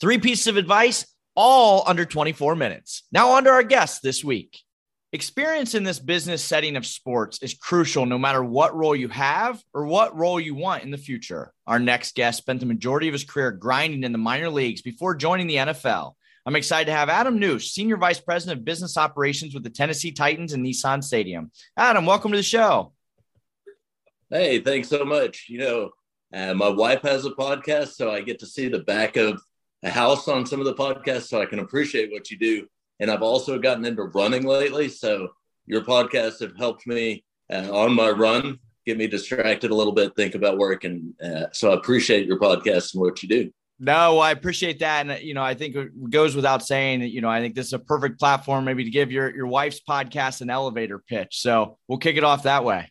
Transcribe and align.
Three 0.00 0.18
pieces 0.18 0.48
of 0.48 0.56
advice, 0.56 1.06
all 1.36 1.84
under 1.86 2.04
24 2.04 2.56
minutes. 2.56 3.04
Now, 3.12 3.30
on 3.30 3.44
to 3.44 3.50
our 3.50 3.62
guests 3.62 4.00
this 4.00 4.24
week. 4.24 4.58
Experience 5.12 5.76
in 5.76 5.84
this 5.84 6.00
business 6.00 6.42
setting 6.42 6.74
of 6.74 6.84
sports 6.84 7.40
is 7.40 7.54
crucial 7.54 8.04
no 8.04 8.18
matter 8.18 8.42
what 8.42 8.74
role 8.74 8.96
you 8.96 9.06
have 9.08 9.62
or 9.72 9.86
what 9.86 10.16
role 10.16 10.40
you 10.40 10.56
want 10.56 10.82
in 10.82 10.90
the 10.90 10.98
future. 10.98 11.52
Our 11.68 11.78
next 11.78 12.16
guest 12.16 12.38
spent 12.38 12.58
the 12.58 12.66
majority 12.66 13.06
of 13.06 13.12
his 13.12 13.22
career 13.22 13.52
grinding 13.52 14.02
in 14.02 14.10
the 14.10 14.18
minor 14.18 14.50
leagues 14.50 14.82
before 14.82 15.14
joining 15.14 15.46
the 15.46 15.56
NFL. 15.56 16.14
I'm 16.44 16.56
excited 16.56 16.86
to 16.86 16.96
have 16.96 17.08
Adam 17.08 17.38
Nuse, 17.38 17.70
Senior 17.70 17.96
Vice 17.96 18.18
President 18.18 18.58
of 18.58 18.64
Business 18.64 18.96
Operations 18.96 19.54
with 19.54 19.62
the 19.62 19.70
Tennessee 19.70 20.10
Titans 20.10 20.52
and 20.52 20.66
Nissan 20.66 21.04
Stadium. 21.04 21.52
Adam, 21.76 22.04
welcome 22.04 22.32
to 22.32 22.36
the 22.36 22.42
show. 22.42 22.92
Hey, 24.28 24.58
thanks 24.58 24.88
so 24.88 25.04
much. 25.04 25.46
You 25.48 25.58
know, 25.58 25.90
uh, 26.34 26.54
my 26.54 26.68
wife 26.68 27.02
has 27.02 27.24
a 27.24 27.30
podcast, 27.30 27.94
so 27.94 28.10
I 28.10 28.20
get 28.22 28.40
to 28.40 28.46
see 28.46 28.66
the 28.66 28.80
back 28.80 29.16
of 29.16 29.40
a 29.84 29.90
house 29.90 30.26
on 30.28 30.46
some 30.46 30.60
of 30.60 30.66
the 30.66 30.74
podcasts 30.74 31.28
so 31.28 31.40
I 31.40 31.46
can 31.46 31.58
appreciate 31.58 32.10
what 32.10 32.30
you 32.30 32.38
do. 32.38 32.66
And 33.00 33.10
I've 33.10 33.22
also 33.22 33.58
gotten 33.58 33.84
into 33.84 34.04
running 34.04 34.44
lately. 34.44 34.88
So 34.88 35.28
your 35.66 35.82
podcasts 35.82 36.40
have 36.40 36.56
helped 36.56 36.86
me 36.86 37.24
uh, 37.52 37.68
on 37.70 37.94
my 37.94 38.10
run, 38.10 38.58
get 38.86 38.96
me 38.96 39.06
distracted 39.06 39.70
a 39.70 39.74
little 39.74 39.92
bit, 39.92 40.16
think 40.16 40.34
about 40.34 40.58
work. 40.58 40.84
And 40.84 41.12
uh, 41.22 41.46
so 41.52 41.70
I 41.70 41.74
appreciate 41.74 42.26
your 42.26 42.38
podcast 42.38 42.94
and 42.94 43.02
what 43.02 43.22
you 43.22 43.28
do. 43.28 43.52
No, 43.78 44.18
I 44.20 44.30
appreciate 44.30 44.78
that. 44.78 45.06
And, 45.06 45.22
you 45.22 45.34
know, 45.34 45.42
I 45.42 45.54
think 45.54 45.76
it 45.76 46.10
goes 46.10 46.34
without 46.34 46.64
saying 46.64 47.00
that, 47.00 47.10
you 47.10 47.20
know, 47.20 47.28
I 47.28 47.40
think 47.40 47.54
this 47.54 47.66
is 47.66 47.72
a 47.74 47.78
perfect 47.78 48.18
platform 48.18 48.64
maybe 48.64 48.84
to 48.84 48.90
give 48.90 49.12
your, 49.12 49.34
your 49.34 49.46
wife's 49.46 49.80
podcast 49.86 50.40
an 50.40 50.48
elevator 50.48 50.98
pitch. 50.98 51.40
So 51.40 51.76
we'll 51.88 51.98
kick 51.98 52.16
it 52.16 52.24
off 52.24 52.44
that 52.44 52.64
way. 52.64 52.90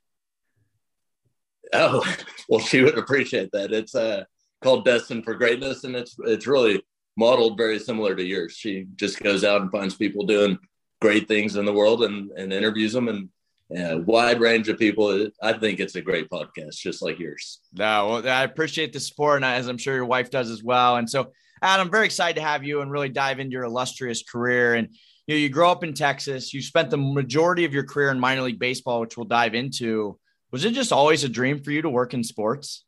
Oh, 1.71 2.05
well, 2.49 2.59
she 2.59 2.81
would 2.81 2.97
appreciate 2.97 3.51
that. 3.53 3.71
It's, 3.71 3.95
uh, 3.95 4.25
called 4.63 4.85
Destined 4.85 5.23
for 5.23 5.35
Greatness, 5.35 5.83
and 5.83 5.95
it's 5.95 6.15
it's 6.25 6.47
really 6.47 6.83
modeled 7.15 7.57
very 7.57 7.79
similar 7.79 8.15
to 8.15 8.23
yours. 8.23 8.53
She 8.53 8.87
just 8.95 9.21
goes 9.21 9.43
out 9.43 9.61
and 9.61 9.71
finds 9.71 9.95
people 9.95 10.25
doing 10.25 10.57
great 11.01 11.27
things 11.27 11.57
in 11.57 11.65
the 11.65 11.73
world 11.73 12.03
and 12.03 12.31
and 12.31 12.51
interviews 12.53 12.93
them 12.93 13.07
and 13.09 13.29
a 13.75 13.97
wide 13.97 14.39
range 14.39 14.69
of 14.69 14.77
people. 14.77 15.27
I 15.41 15.53
think 15.53 15.79
it's 15.79 15.95
a 15.95 16.01
great 16.01 16.29
podcast, 16.29 16.75
just 16.75 17.01
like 17.01 17.19
yours. 17.19 17.59
No, 17.73 18.07
well, 18.07 18.27
I 18.27 18.43
appreciate 18.43 18.93
the 18.93 18.99
support, 18.99 19.37
and 19.37 19.45
as 19.45 19.67
I'm 19.67 19.77
sure 19.77 19.95
your 19.95 20.05
wife 20.05 20.29
does 20.29 20.49
as 20.49 20.63
well. 20.63 20.97
And 20.97 21.09
so, 21.09 21.31
Adam, 21.61 21.89
very 21.89 22.05
excited 22.05 22.39
to 22.39 22.45
have 22.45 22.63
you 22.63 22.81
and 22.81 22.91
really 22.91 23.09
dive 23.09 23.39
into 23.39 23.53
your 23.53 23.63
illustrious 23.63 24.23
career. 24.23 24.75
And 24.75 24.89
you 25.27 25.35
know, 25.35 25.39
you 25.39 25.49
grow 25.49 25.71
up 25.71 25.83
in 25.83 25.93
Texas. 25.93 26.53
You 26.53 26.61
spent 26.61 26.89
the 26.89 26.97
majority 26.97 27.65
of 27.65 27.73
your 27.73 27.83
career 27.83 28.11
in 28.11 28.19
minor 28.19 28.41
league 28.41 28.59
baseball, 28.59 28.99
which 28.99 29.17
we'll 29.17 29.25
dive 29.25 29.55
into. 29.55 30.19
Was 30.51 30.65
it 30.65 30.73
just 30.73 30.91
always 30.91 31.23
a 31.23 31.29
dream 31.29 31.63
for 31.63 31.71
you 31.71 31.81
to 31.81 31.89
work 31.89 32.13
in 32.13 32.23
sports? 32.23 32.85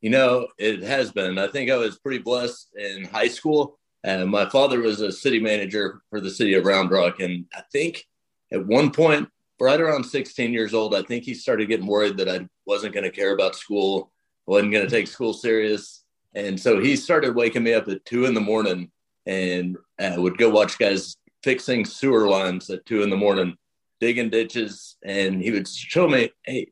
You 0.00 0.10
know, 0.10 0.48
it 0.58 0.82
has 0.82 1.12
been. 1.12 1.38
I 1.38 1.48
think 1.48 1.70
I 1.70 1.76
was 1.76 1.98
pretty 1.98 2.18
blessed 2.18 2.74
in 2.74 3.04
high 3.04 3.28
school. 3.28 3.78
And 4.02 4.30
my 4.30 4.48
father 4.48 4.80
was 4.80 5.00
a 5.00 5.12
city 5.12 5.40
manager 5.40 6.00
for 6.08 6.20
the 6.20 6.30
city 6.30 6.54
of 6.54 6.64
Round 6.64 6.90
Rock. 6.90 7.20
And 7.20 7.44
I 7.54 7.62
think 7.70 8.06
at 8.50 8.66
one 8.66 8.90
point, 8.90 9.28
right 9.60 9.80
around 9.80 10.04
16 10.04 10.52
years 10.52 10.72
old, 10.72 10.94
I 10.94 11.02
think 11.02 11.24
he 11.24 11.34
started 11.34 11.68
getting 11.68 11.86
worried 11.86 12.16
that 12.16 12.28
I 12.28 12.48
wasn't 12.64 12.94
going 12.94 13.04
to 13.04 13.10
care 13.10 13.34
about 13.34 13.56
school, 13.56 14.10
wasn't 14.46 14.72
going 14.72 14.86
to 14.86 14.90
take 14.90 15.06
school 15.06 15.34
serious. 15.34 16.02
And 16.34 16.58
so 16.58 16.80
he 16.80 16.96
started 16.96 17.34
waking 17.34 17.62
me 17.62 17.74
up 17.74 17.88
at 17.88 18.04
two 18.06 18.24
in 18.24 18.32
the 18.32 18.40
morning 18.40 18.90
and 19.26 19.76
uh, 19.98 20.14
would 20.16 20.38
go 20.38 20.48
watch 20.48 20.78
guys 20.78 21.16
fixing 21.42 21.84
sewer 21.84 22.26
lines 22.26 22.70
at 22.70 22.86
two 22.86 23.02
in 23.02 23.10
the 23.10 23.16
morning, 23.16 23.56
digging 24.00 24.30
ditches. 24.30 24.96
And 25.04 25.42
he 25.42 25.50
would 25.50 25.68
show 25.68 26.08
me, 26.08 26.30
hey, 26.44 26.68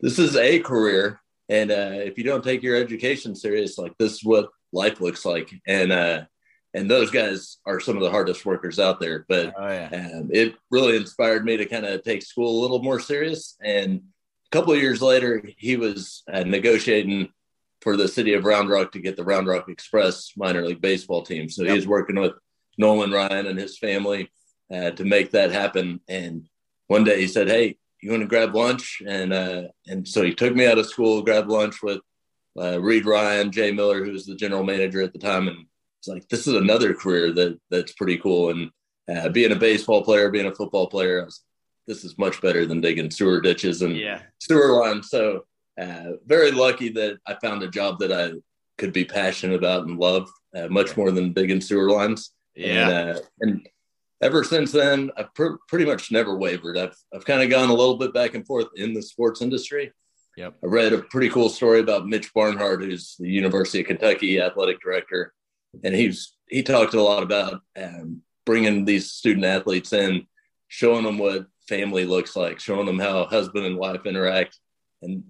this 0.00 0.18
is 0.18 0.36
a 0.36 0.60
career 0.60 1.20
and 1.48 1.70
uh, 1.70 1.90
if 1.92 2.18
you 2.18 2.24
don't 2.24 2.44
take 2.44 2.62
your 2.62 2.76
education 2.76 3.34
serious, 3.34 3.78
like 3.78 3.96
this 3.98 4.12
is 4.12 4.24
what 4.24 4.50
life 4.72 5.00
looks 5.00 5.24
like. 5.24 5.52
And 5.66 5.92
uh, 5.92 6.24
and 6.74 6.90
those 6.90 7.10
guys 7.10 7.58
are 7.66 7.80
some 7.80 7.96
of 7.96 8.02
the 8.02 8.10
hardest 8.10 8.46
workers 8.46 8.78
out 8.78 9.00
there. 9.00 9.26
But 9.28 9.52
oh, 9.56 9.68
yeah. 9.68 9.88
um, 9.92 10.30
it 10.32 10.54
really 10.70 10.96
inspired 10.96 11.44
me 11.44 11.56
to 11.58 11.66
kind 11.66 11.84
of 11.84 12.02
take 12.02 12.22
school 12.22 12.58
a 12.58 12.62
little 12.62 12.82
more 12.82 12.98
serious. 13.00 13.56
And 13.62 14.00
a 14.00 14.50
couple 14.50 14.72
of 14.72 14.80
years 14.80 15.02
later, 15.02 15.42
he 15.58 15.76
was 15.76 16.22
uh, 16.32 16.44
negotiating 16.44 17.28
for 17.82 17.96
the 17.96 18.08
city 18.08 18.32
of 18.34 18.44
Round 18.44 18.70
Rock 18.70 18.92
to 18.92 19.00
get 19.00 19.16
the 19.16 19.24
Round 19.24 19.46
Rock 19.46 19.68
Express 19.68 20.32
minor 20.36 20.64
league 20.64 20.80
baseball 20.80 21.22
team. 21.22 21.50
So 21.50 21.62
yep. 21.62 21.72
he 21.72 21.76
was 21.76 21.86
working 21.86 22.16
with 22.16 22.32
Nolan 22.78 23.10
Ryan 23.10 23.46
and 23.46 23.58
his 23.58 23.76
family 23.76 24.30
uh, 24.72 24.92
to 24.92 25.04
make 25.04 25.32
that 25.32 25.52
happen. 25.52 26.00
And 26.08 26.48
one 26.86 27.04
day 27.04 27.20
he 27.20 27.26
said, 27.26 27.48
"Hey, 27.48 27.76
you 28.02 28.10
want 28.10 28.22
to 28.22 28.28
grab 28.28 28.54
lunch? 28.54 29.00
And 29.06 29.32
uh, 29.32 29.62
and 29.86 30.06
so 30.06 30.22
he 30.22 30.34
took 30.34 30.54
me 30.54 30.66
out 30.66 30.78
of 30.78 30.86
school, 30.86 31.22
grabbed 31.22 31.48
lunch 31.48 31.82
with 31.82 32.00
uh, 32.58 32.80
Reid 32.80 33.06
Ryan, 33.06 33.50
Jay 33.50 33.72
Miller, 33.72 34.04
who 34.04 34.12
was 34.12 34.26
the 34.26 34.34
general 34.34 34.64
manager 34.64 35.00
at 35.00 35.12
the 35.12 35.18
time, 35.18 35.48
and 35.48 35.66
it's 35.98 36.08
like 36.08 36.28
this 36.28 36.46
is 36.46 36.54
another 36.54 36.94
career 36.94 37.32
that 37.32 37.58
that's 37.70 37.92
pretty 37.92 38.18
cool. 38.18 38.50
And 38.50 38.70
uh, 39.08 39.28
being 39.28 39.52
a 39.52 39.56
baseball 39.56 40.02
player, 40.02 40.30
being 40.30 40.46
a 40.46 40.54
football 40.54 40.88
player, 40.88 41.24
was, 41.24 41.42
this 41.86 42.04
is 42.04 42.18
much 42.18 42.40
better 42.40 42.66
than 42.66 42.80
digging 42.80 43.10
sewer 43.10 43.40
ditches 43.40 43.82
and 43.82 43.96
yeah. 43.96 44.22
sewer 44.38 44.80
lines. 44.80 45.08
So 45.08 45.44
uh, 45.80 46.12
very 46.26 46.50
lucky 46.50 46.90
that 46.90 47.18
I 47.26 47.34
found 47.34 47.62
a 47.62 47.68
job 47.68 47.98
that 48.00 48.12
I 48.12 48.32
could 48.78 48.92
be 48.92 49.04
passionate 49.04 49.56
about 49.56 49.86
and 49.86 49.98
love 49.98 50.30
uh, 50.56 50.68
much 50.68 50.96
more 50.96 51.10
than 51.10 51.32
digging 51.32 51.60
sewer 51.60 51.90
lines. 51.90 52.30
Yeah. 52.54 52.88
And, 52.88 52.92
uh, 52.92 53.20
and 53.40 53.68
ever 54.22 54.44
since 54.44 54.72
then, 54.72 55.10
I've 55.16 55.34
pr- 55.34 55.56
pretty 55.68 55.84
much 55.84 56.10
never 56.10 56.36
wavered. 56.36 56.78
I've, 56.78 56.96
I've 57.14 57.24
kind 57.24 57.42
of 57.42 57.50
gone 57.50 57.68
a 57.68 57.74
little 57.74 57.98
bit 57.98 58.14
back 58.14 58.34
and 58.34 58.46
forth 58.46 58.68
in 58.76 58.94
the 58.94 59.02
sports 59.02 59.42
industry. 59.42 59.92
Yep. 60.36 60.54
I 60.62 60.66
read 60.66 60.92
a 60.94 61.02
pretty 61.02 61.28
cool 61.28 61.50
story 61.50 61.80
about 61.80 62.06
Mitch 62.06 62.32
Barnhart, 62.32 62.82
who's 62.82 63.16
the 63.18 63.28
University 63.28 63.80
of 63.80 63.86
Kentucky 63.86 64.40
athletic 64.40 64.80
director, 64.80 65.34
and 65.84 65.94
he's 65.94 66.34
he 66.48 66.62
talked 66.62 66.94
a 66.94 67.02
lot 67.02 67.22
about 67.22 67.60
um, 67.76 68.22
bringing 68.46 68.86
these 68.86 69.10
student 69.10 69.44
athletes 69.44 69.92
in, 69.92 70.26
showing 70.68 71.04
them 71.04 71.18
what 71.18 71.46
family 71.68 72.06
looks 72.06 72.34
like, 72.34 72.60
showing 72.60 72.86
them 72.86 72.98
how 72.98 73.26
husband 73.26 73.66
and 73.66 73.76
wife 73.76 74.06
interact, 74.06 74.58
and 75.02 75.22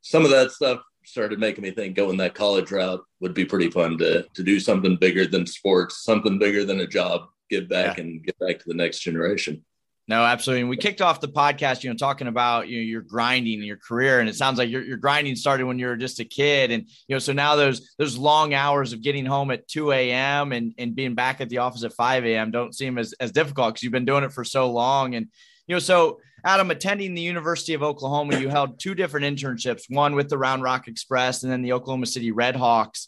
some 0.00 0.24
of 0.24 0.30
that 0.30 0.52
stuff 0.52 0.80
started 1.04 1.38
making 1.38 1.62
me 1.62 1.70
think 1.70 1.94
going 1.94 2.16
that 2.16 2.34
college 2.34 2.70
route 2.70 3.02
would 3.20 3.34
be 3.34 3.44
pretty 3.44 3.70
fun 3.70 3.98
to 3.98 4.24
to 4.32 4.42
do 4.42 4.58
something 4.58 4.96
bigger 4.96 5.26
than 5.26 5.46
sports, 5.46 6.02
something 6.02 6.38
bigger 6.38 6.64
than 6.64 6.80
a 6.80 6.86
job, 6.86 7.26
give 7.50 7.68
back 7.68 7.96
yeah. 7.96 8.04
and 8.04 8.24
get 8.24 8.38
back 8.38 8.58
to 8.58 8.64
the 8.66 8.74
next 8.74 9.00
generation. 9.00 9.64
No, 10.08 10.24
absolutely. 10.24 10.62
And 10.62 10.70
we 10.70 10.76
kicked 10.76 11.00
off 11.00 11.20
the 11.20 11.28
podcast, 11.28 11.84
you 11.84 11.90
know, 11.90 11.94
talking 11.94 12.26
about 12.26 12.68
you 12.68 12.78
know 12.78 12.82
your 12.82 13.02
grinding 13.02 13.62
your 13.62 13.76
career, 13.76 14.18
and 14.18 14.28
it 14.28 14.34
sounds 14.34 14.58
like 14.58 14.68
your, 14.68 14.82
your 14.82 14.96
grinding 14.96 15.36
started 15.36 15.66
when 15.66 15.78
you 15.78 15.86
were 15.86 15.96
just 15.96 16.18
a 16.18 16.24
kid, 16.24 16.72
and 16.72 16.88
you 17.06 17.14
know, 17.14 17.20
so 17.20 17.32
now 17.32 17.54
those 17.54 17.94
those 17.96 18.18
long 18.18 18.52
hours 18.52 18.92
of 18.92 19.02
getting 19.02 19.24
home 19.24 19.52
at 19.52 19.68
two 19.68 19.92
a.m. 19.92 20.50
and 20.50 20.74
and 20.78 20.96
being 20.96 21.14
back 21.14 21.40
at 21.40 21.48
the 21.48 21.58
office 21.58 21.84
at 21.84 21.92
five 21.92 22.24
a.m. 22.24 22.50
don't 22.50 22.74
seem 22.74 22.98
as 22.98 23.12
as 23.20 23.30
difficult 23.30 23.74
because 23.74 23.84
you've 23.84 23.92
been 23.92 24.04
doing 24.04 24.24
it 24.24 24.32
for 24.32 24.42
so 24.42 24.68
long, 24.72 25.14
and 25.14 25.28
you 25.68 25.76
know, 25.76 25.78
so 25.78 26.18
Adam, 26.44 26.72
attending 26.72 27.14
the 27.14 27.22
University 27.22 27.74
of 27.74 27.82
Oklahoma, 27.84 28.36
you 28.36 28.48
held 28.48 28.80
two 28.80 28.96
different 28.96 29.26
internships, 29.26 29.84
one 29.88 30.16
with 30.16 30.28
the 30.28 30.38
Round 30.38 30.64
Rock 30.64 30.88
Express, 30.88 31.44
and 31.44 31.52
then 31.52 31.62
the 31.62 31.72
Oklahoma 31.72 32.06
City 32.06 32.32
Red 32.32 32.56
Hawks 32.56 33.06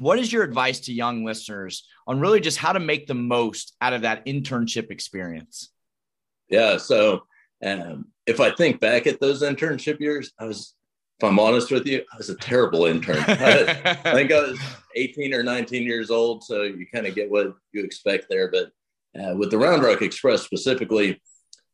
what 0.00 0.18
is 0.18 0.32
your 0.32 0.42
advice 0.42 0.80
to 0.80 0.92
young 0.92 1.24
listeners 1.24 1.86
on 2.06 2.20
really 2.20 2.40
just 2.40 2.58
how 2.58 2.72
to 2.72 2.80
make 2.80 3.06
the 3.06 3.14
most 3.14 3.76
out 3.80 3.92
of 3.92 4.02
that 4.02 4.26
internship 4.26 4.90
experience? 4.90 5.70
Yeah. 6.48 6.78
So 6.78 7.22
um, 7.64 8.06
if 8.26 8.40
I 8.40 8.50
think 8.50 8.80
back 8.80 9.06
at 9.06 9.20
those 9.20 9.42
internship 9.42 10.00
years, 10.00 10.32
I 10.38 10.44
was 10.44 10.74
if 11.18 11.24
I'm 11.24 11.38
honest 11.38 11.70
with 11.70 11.86
you, 11.86 12.02
I 12.10 12.16
was 12.16 12.30
a 12.30 12.34
terrible 12.36 12.86
intern. 12.86 13.18
I, 13.18 13.98
I 14.04 14.14
think 14.14 14.32
I 14.32 14.40
was 14.40 14.58
18 14.96 15.34
or 15.34 15.42
19 15.42 15.82
years 15.82 16.10
old, 16.10 16.42
so 16.42 16.62
you 16.62 16.86
kind 16.92 17.06
of 17.06 17.14
get 17.14 17.30
what 17.30 17.54
you 17.72 17.84
expect 17.84 18.26
there. 18.30 18.50
But 18.50 18.70
uh, 19.20 19.36
with 19.36 19.50
the 19.50 19.58
Round 19.58 19.82
Rock 19.82 20.00
Express 20.00 20.42
specifically, 20.42 21.20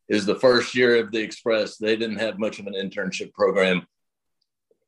is 0.09 0.27
the 0.27 0.35
first 0.35 0.75
year 0.75 0.97
of 0.97 1.13
the 1.13 1.21
Express. 1.21 1.77
They 1.77 1.97
didn't 1.97 2.19
have 2.19 2.39
much 2.39 2.59
of 2.59 2.67
an 2.67 2.75
internship 2.75 3.33
program. 3.33 3.87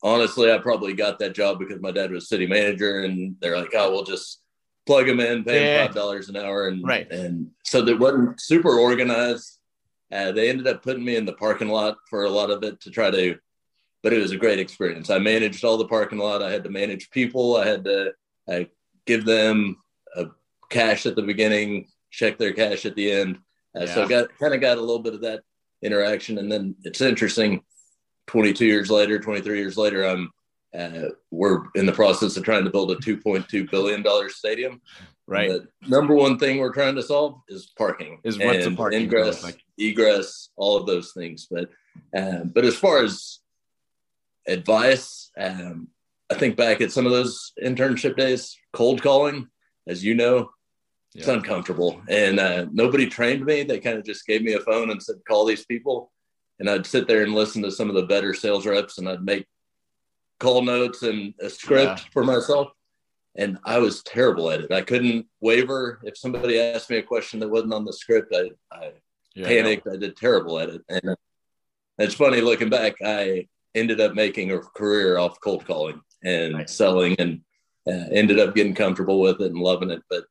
Honestly, 0.03 0.53
I 0.53 0.59
probably 0.59 0.93
got 0.93 1.19
that 1.19 1.35
job 1.35 1.59
because 1.59 1.81
my 1.81 1.91
dad 1.91 2.11
was 2.11 2.29
city 2.29 2.47
manager, 2.47 3.01
and 3.01 3.37
they're 3.41 3.59
like, 3.59 3.71
"Oh, 3.75 3.91
we'll 3.91 4.05
just 4.05 4.41
plug 4.87 5.07
them 5.07 5.21
in, 5.21 5.45
pay 5.45 5.59
them 5.59 5.87
five 5.87 5.95
dollars 5.95 6.29
an 6.29 6.37
hour," 6.37 6.69
and 6.69 6.87
right. 6.87 7.11
and 7.11 7.51
so 7.65 7.83
they 7.83 7.95
wasn't 7.95 8.41
super 8.41 8.79
organized. 8.79 9.59
Uh, 10.11 10.33
they 10.33 10.49
ended 10.49 10.67
up 10.67 10.83
putting 10.83 11.05
me 11.05 11.17
in 11.17 11.27
the 11.27 11.35
parking 11.35 11.69
lot 11.69 11.97
for 12.09 12.25
a 12.25 12.31
lot 12.31 12.51
of 12.51 12.63
it 12.63 12.81
to 12.81 12.91
try 12.91 13.11
to, 13.11 13.37
but 14.03 14.13
it 14.13 14.19
was 14.19 14.33
a 14.33 14.39
great 14.39 14.59
experience. 14.59 15.11
I 15.11 15.19
managed 15.19 15.65
all 15.65 15.77
the 15.77 15.89
parking 15.89 16.19
lot. 16.19 16.43
I 16.43 16.51
had 16.51 16.65
to 16.65 16.71
manage 16.71 17.11
people. 17.11 17.57
I 17.57 17.67
had 17.67 17.85
to 17.85 18.13
I 18.49 18.69
give 19.05 19.25
them 19.25 19.77
a 20.17 20.27
cash 20.71 21.07
at 21.07 21.17
the 21.17 21.23
beginning, 21.23 21.89
check 22.11 22.39
their 22.39 22.53
cash 22.53 22.87
at 22.87 22.95
the 22.95 23.11
end. 23.11 23.39
Uh, 23.77 23.81
yeah. 23.81 23.95
So 23.95 24.05
I 24.05 24.09
got 24.09 24.39
kind 24.39 24.55
of 24.55 24.61
got 24.61 24.79
a 24.79 24.81
little 24.81 25.01
bit 25.01 25.15
of 25.15 25.23
that 25.23 25.43
interaction, 25.83 26.39
and 26.39 26.51
then 26.51 26.77
it's 26.85 27.01
interesting. 27.01 27.63
Twenty 28.29 28.53
two 28.53 28.67
years 28.67 28.91
later, 28.91 29.19
twenty 29.19 29.41
three 29.41 29.59
years 29.59 29.77
later, 29.77 30.05
I'm 30.05 30.31
uh, 30.79 31.09
we're 31.31 31.65
in 31.75 31.87
the 31.87 31.93
process 31.93 32.37
of 32.37 32.45
trying 32.45 32.65
to 32.65 32.71
build 32.71 32.91
a 32.91 32.97
two 32.97 33.17
point 33.17 33.49
two 33.49 33.67
billion 33.67 34.03
dollar 34.03 34.29
stadium. 34.29 34.81
Right. 35.27 35.51
The 35.51 35.69
number 35.89 36.15
one 36.15 36.39
thing 36.39 36.59
we're 36.59 36.73
trying 36.73 36.95
to 36.97 37.03
solve 37.03 37.41
is 37.49 37.73
parking. 37.77 38.21
Is 38.25 38.39
what's 38.39 38.65
the 38.65 38.75
parking 38.75 39.03
ingress, 39.03 39.43
like? 39.43 39.63
egress, 39.79 40.51
all 40.57 40.77
of 40.77 40.87
those 40.87 41.13
things. 41.13 41.49
But 41.51 41.71
um, 42.17 42.53
but 42.55 42.65
as 42.65 42.77
far 42.77 43.03
as 43.03 43.41
advice, 44.47 45.31
um, 45.39 45.89
I 46.31 46.35
think 46.35 46.57
back 46.57 46.81
at 46.81 46.93
some 46.93 47.07
of 47.07 47.13
those 47.13 47.53
internship 47.63 48.17
days, 48.17 48.57
cold 48.73 49.03
calling, 49.03 49.49
as 49.87 50.05
you 50.05 50.15
know, 50.15 50.51
yeah. 51.15 51.21
it's 51.21 51.29
uncomfortable. 51.29 52.01
And 52.09 52.39
uh, 52.39 52.67
nobody 52.73 53.07
trained 53.07 53.45
me. 53.45 53.63
They 53.63 53.81
kind 53.81 53.99
of 53.99 54.05
just 54.05 54.27
gave 54.27 54.43
me 54.43 54.55
a 54.55 54.61
phone 54.61 54.91
and 54.91 55.03
said, 55.03 55.17
call 55.27 55.45
these 55.45 55.65
people. 55.65 56.11
And 56.59 56.69
I'd 56.69 56.87
sit 56.87 57.07
there 57.07 57.23
and 57.23 57.35
listen 57.35 57.63
to 57.63 57.71
some 57.71 57.89
of 57.89 57.95
the 57.95 58.07
better 58.07 58.35
sales 58.35 58.67
reps 58.67 58.99
and 58.99 59.09
I'd 59.09 59.25
make 59.25 59.47
call 60.41 60.63
notes 60.63 61.03
and 61.03 61.35
a 61.41 61.51
script 61.51 62.01
yeah. 62.01 62.11
for 62.13 62.25
myself. 62.25 62.69
And 63.37 63.59
I 63.65 63.79
was 63.79 64.03
terrible 64.03 64.51
at 64.51 64.61
it. 64.61 64.73
I 64.73 64.83
couldn't 64.83 65.27
waver. 65.41 66.01
If 66.03 66.19
somebody 66.19 66.61
asked 66.61 66.91
me 66.91 66.97
a 66.97 67.03
question 67.03 67.39
that 67.41 67.49
wasn't 67.49 67.75
on 67.75 67.85
the 67.85 67.93
script, 67.93 68.35
I, 68.35 68.51
I 68.73 68.93
yeah, 69.35 69.47
panicked. 69.47 69.87
I 69.87 69.97
did 69.97 70.17
terrible 70.17 70.59
at 70.59 70.71
it. 70.71 70.83
And 70.89 71.17
it's 71.99 72.15
funny 72.15 72.41
looking 72.41 72.71
back, 72.71 72.95
I 73.05 73.47
ended 73.75 74.01
up 74.01 74.15
making 74.15 74.51
a 74.53 74.59
career 74.59 75.19
off 75.19 75.41
cold 75.41 75.65
calling 75.67 76.01
and 76.25 76.55
nice. 76.55 76.75
selling 76.75 77.15
and 77.19 77.41
uh, 77.87 78.07
ended 78.13 78.39
up 78.39 78.55
getting 78.55 78.75
comfortable 78.75 79.21
with 79.21 79.41
it 79.41 79.53
and 79.53 79.59
loving 79.59 79.91
it. 79.91 80.03
But 80.11 80.25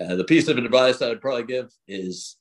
uh, 0.00 0.16
the 0.16 0.24
piece 0.24 0.48
of 0.48 0.58
advice 0.58 1.02
I 1.02 1.08
would 1.08 1.20
probably 1.20 1.44
give 1.44 1.70
is 1.86 2.36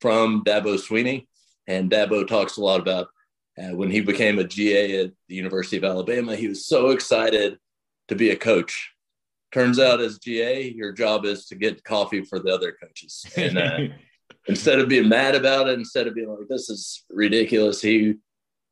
from 0.00 0.44
Dabo 0.44 0.76
Swinney. 0.76 1.26
And 1.66 1.90
Dabo 1.90 2.26
talks 2.26 2.56
a 2.56 2.60
lot 2.62 2.80
about 2.80 3.08
uh, 3.58 3.74
when 3.76 3.90
he 3.90 4.00
became 4.00 4.38
a 4.38 4.44
GA 4.44 5.04
at 5.04 5.12
the 5.28 5.34
University 5.34 5.76
of 5.76 5.84
Alabama, 5.84 6.34
he 6.34 6.48
was 6.48 6.66
so 6.66 6.90
excited 6.90 7.58
to 8.08 8.14
be 8.14 8.30
a 8.30 8.36
coach. 8.36 8.92
Turns 9.52 9.78
out, 9.78 10.00
as 10.00 10.18
GA, 10.18 10.62
your 10.70 10.92
job 10.92 11.26
is 11.26 11.46
to 11.46 11.54
get 11.54 11.84
coffee 11.84 12.24
for 12.24 12.38
the 12.38 12.52
other 12.52 12.72
coaches. 12.72 13.26
And 13.36 13.58
uh, 13.58 13.78
instead 14.48 14.78
of 14.78 14.88
being 14.88 15.08
mad 15.08 15.34
about 15.34 15.68
it, 15.68 15.78
instead 15.78 16.06
of 16.06 16.14
being 16.14 16.30
like, 16.30 16.48
this 16.48 16.70
is 16.70 17.04
ridiculous, 17.10 17.82
he 17.82 18.14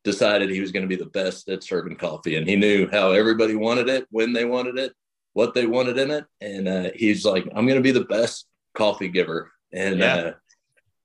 decided 0.02 0.48
he 0.48 0.62
was 0.62 0.72
going 0.72 0.82
to 0.82 0.88
be 0.88 0.96
the 0.96 1.10
best 1.10 1.50
at 1.50 1.62
serving 1.62 1.96
coffee. 1.96 2.37
And 2.37 2.48
he 2.48 2.56
knew 2.56 2.88
how 2.90 3.12
everybody 3.12 3.54
wanted 3.54 3.90
it, 3.90 4.06
when 4.10 4.32
they 4.32 4.46
wanted 4.46 4.78
it, 4.78 4.94
what 5.34 5.52
they 5.52 5.66
wanted 5.66 5.98
in 5.98 6.10
it. 6.10 6.25
And 6.40 6.66
uh, 6.66 6.90
he's 6.94 7.26
like, 7.26 7.44
I'm 7.54 7.66
going 7.66 7.76
to 7.76 7.82
be 7.82 7.92
the 7.92 8.04
best 8.04 8.46
coffee 8.75 9.08
giver. 9.08 9.52
And, 9.72 9.98
yeah. 9.98 10.14
uh, 10.14 10.32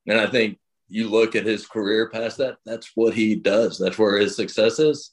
and 0.07 0.19
I 0.19 0.27
think 0.27 0.57
you 0.87 1.09
look 1.09 1.35
at 1.35 1.45
his 1.45 1.65
career 1.65 2.09
past 2.09 2.37
that, 2.37 2.57
that's 2.65 2.91
what 2.95 3.13
he 3.13 3.35
does. 3.35 3.77
That's 3.77 3.97
where 3.97 4.17
his 4.17 4.35
success 4.35 4.79
is. 4.79 5.11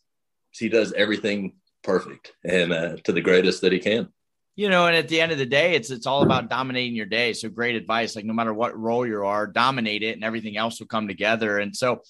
He 0.51 0.69
does 0.69 0.93
everything 0.93 1.55
perfect 1.83 2.33
and 2.45 2.73
uh, 2.73 2.97
to 3.05 3.13
the 3.13 3.21
greatest 3.21 3.63
that 3.63 3.73
he 3.73 3.79
can. 3.79 4.09
You 4.55 4.69
know, 4.69 4.87
and 4.87 4.95
at 4.95 5.09
the 5.09 5.21
end 5.21 5.33
of 5.33 5.39
the 5.39 5.47
day, 5.47 5.75
it's 5.75 5.91
it's 5.91 6.07
all 6.07 6.23
about 6.23 6.51
dominating 6.51 6.95
your 6.95 7.07
day. 7.07 7.33
So 7.33 7.49
great 7.49 7.75
advice. 7.75 8.15
Like 8.15 8.27
no 8.27 8.35
matter 8.35 8.53
what 8.53 8.79
role 8.79 9.07
you 9.07 9.25
are, 9.25 9.47
dominate 9.47 10.03
it, 10.03 10.15
and 10.15 10.23
everything 10.23 10.59
else 10.59 10.79
will 10.79 10.89
come 10.89 11.09
together. 11.09 11.59
And 11.59 11.75
so, 11.75 12.03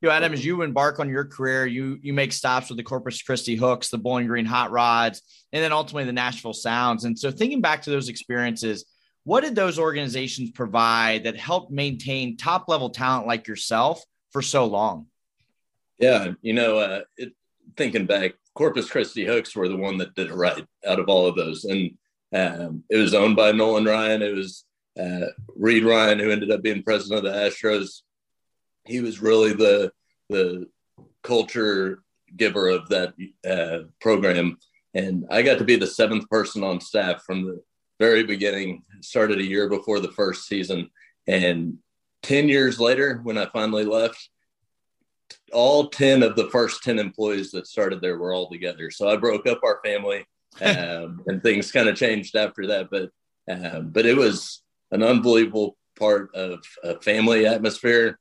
you 0.00 0.08
know, 0.08 0.14
Adam, 0.14 0.32
as 0.32 0.42
you 0.42 0.62
embark 0.62 0.98
on 0.98 1.10
your 1.10 1.26
career, 1.26 1.66
you 1.66 1.98
you 2.00 2.14
make 2.14 2.32
stops 2.32 2.70
with 2.70 2.78
the 2.78 2.82
Corpus 2.82 3.20
Christi 3.20 3.54
Hooks, 3.54 3.90
the 3.90 3.98
Bowling 3.98 4.28
Green 4.28 4.46
Hot 4.46 4.70
Rods, 4.70 5.20
and 5.52 5.62
then 5.62 5.72
ultimately 5.72 6.04
the 6.04 6.14
Nashville 6.14 6.54
Sounds. 6.54 7.04
And 7.04 7.18
so, 7.18 7.30
thinking 7.30 7.60
back 7.60 7.82
to 7.82 7.90
those 7.90 8.08
experiences, 8.08 8.86
what 9.24 9.42
did 9.42 9.54
those 9.54 9.78
organizations 9.78 10.50
provide 10.50 11.24
that 11.24 11.36
helped 11.36 11.70
maintain 11.70 12.36
top 12.36 12.68
level 12.68 12.90
talent 12.90 13.26
like 13.26 13.46
yourself 13.46 14.02
for 14.30 14.42
so 14.42 14.66
long? 14.66 15.06
Yeah, 15.98 16.32
you 16.40 16.54
know, 16.54 16.78
uh, 16.78 17.00
it, 17.16 17.32
thinking 17.76 18.06
back, 18.06 18.32
Corpus 18.54 18.90
Christi 18.90 19.24
Hooks 19.24 19.54
were 19.54 19.68
the 19.68 19.76
one 19.76 19.98
that 19.98 20.14
did 20.14 20.28
it 20.28 20.34
right 20.34 20.64
out 20.86 20.98
of 20.98 21.08
all 21.08 21.26
of 21.26 21.36
those, 21.36 21.64
and 21.64 21.92
um, 22.34 22.84
it 22.88 22.96
was 22.96 23.14
owned 23.14 23.36
by 23.36 23.52
Nolan 23.52 23.84
Ryan. 23.84 24.22
It 24.22 24.34
was 24.34 24.64
uh, 24.98 25.26
Reid 25.54 25.84
Ryan 25.84 26.18
who 26.18 26.30
ended 26.30 26.50
up 26.50 26.62
being 26.62 26.82
president 26.82 27.24
of 27.24 27.32
the 27.32 27.38
Astros 27.38 28.02
he 28.84 29.00
was 29.00 29.22
really 29.22 29.52
the 29.52 29.92
the 30.28 30.66
culture 31.22 32.02
giver 32.36 32.68
of 32.68 32.88
that 32.88 33.14
uh, 33.48 33.88
program. 34.00 34.58
And 34.94 35.26
I 35.30 35.42
got 35.42 35.58
to 35.58 35.64
be 35.64 35.76
the 35.76 35.86
seventh 35.86 36.28
person 36.28 36.64
on 36.64 36.80
staff 36.80 37.22
from 37.24 37.44
the 37.44 37.62
very 38.00 38.24
beginning. 38.24 38.82
Started 39.00 39.38
a 39.38 39.46
year 39.46 39.68
before 39.68 40.00
the 40.00 40.10
first 40.12 40.48
season, 40.48 40.90
and 41.28 41.78
ten 42.22 42.48
years 42.48 42.80
later, 42.80 43.20
when 43.22 43.38
I 43.38 43.46
finally 43.46 43.84
left, 43.84 44.28
all 45.52 45.88
ten 45.88 46.24
of 46.24 46.34
the 46.34 46.50
first 46.50 46.82
ten 46.82 46.98
employees 46.98 47.52
that 47.52 47.68
started 47.68 48.00
there 48.00 48.18
were 48.18 48.32
all 48.32 48.50
together. 48.50 48.90
So 48.90 49.08
I 49.08 49.16
broke 49.16 49.46
up 49.46 49.60
our 49.62 49.80
family, 49.84 50.26
um, 50.60 51.22
and 51.28 51.40
things 51.40 51.70
kind 51.70 51.88
of 51.88 51.96
changed 51.96 52.34
after 52.34 52.66
that. 52.66 52.88
But 52.90 53.10
um, 53.48 53.90
but 53.90 54.06
it 54.06 54.16
was 54.16 54.62
an 54.90 55.04
unbelievable 55.04 55.76
part 55.96 56.34
of 56.34 56.60
a 56.82 56.98
family 57.00 57.46
atmosphere 57.46 58.18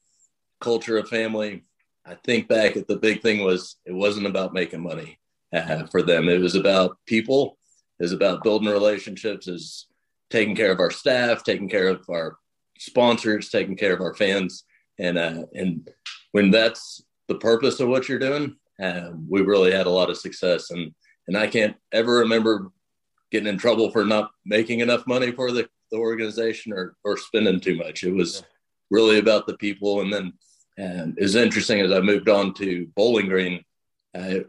culture 0.59 0.97
of 0.97 1.07
family. 1.09 1.63
I 2.05 2.15
think 2.15 2.47
back 2.47 2.75
at 2.75 2.87
the 2.87 2.97
big 2.97 3.21
thing 3.21 3.43
was 3.43 3.77
it 3.85 3.93
wasn't 3.93 4.27
about 4.27 4.53
making 4.53 4.81
money 4.81 5.19
uh, 5.53 5.85
for 5.87 6.01
them. 6.01 6.29
It 6.29 6.39
was 6.39 6.55
about 6.55 6.97
people. 7.05 7.57
Was 7.99 8.11
about 8.13 8.44
building 8.44 8.69
relationships. 8.69 9.47
Is 9.47 9.87
taking 10.29 10.56
care 10.56 10.71
of 10.71 10.79
our 10.79 10.91
staff, 10.91 11.44
taking 11.44 11.69
care 11.69 11.87
of 11.87 12.06
our 12.09 12.37
sponsors, 12.77 13.49
taking 13.49 13.75
care 13.75 13.94
of 13.94 14.01
our 14.01 14.13
fans, 14.13 14.63
and 14.97 15.18
uh, 15.18 15.44
and 15.53 15.89
when 16.31 16.51
that's 16.51 17.01
the 17.27 17.35
purpose 17.35 17.79
of 17.79 17.89
what 17.89 18.07
you're 18.07 18.19
doing, 18.19 18.56
uh, 18.81 19.11
we 19.27 19.41
really 19.41 19.71
had 19.71 19.87
a 19.87 19.91
lot 19.91 20.09
of 20.09 20.18
success. 20.18 20.71
And 20.71 20.94
and 21.27 21.37
I 21.37 21.47
can't 21.47 21.75
ever 21.91 22.19
remember 22.19 22.71
getting 23.31 23.47
in 23.47 23.57
trouble 23.57 23.91
for 23.91 24.06
not 24.06 24.31
making 24.45 24.79
enough 24.79 25.06
money 25.06 25.31
for 25.31 25.51
the, 25.51 25.69
the 25.91 25.97
organization 25.97 26.73
or 26.73 26.95
or 27.03 27.18
spending 27.18 27.59
too 27.59 27.77
much. 27.77 28.03
It 28.03 28.13
was 28.13 28.44
really 28.89 29.19
about 29.19 29.45
the 29.45 29.57
people, 29.57 30.01
and 30.01 30.11
then 30.11 30.33
and 30.77 31.18
it 31.18 31.21
was 31.21 31.35
interesting 31.35 31.81
as 31.81 31.91
I 31.91 31.99
moved 31.99 32.29
on 32.29 32.53
to 32.56 32.87
Bowling 32.95 33.27
Green, 33.27 33.63
I 34.15 34.45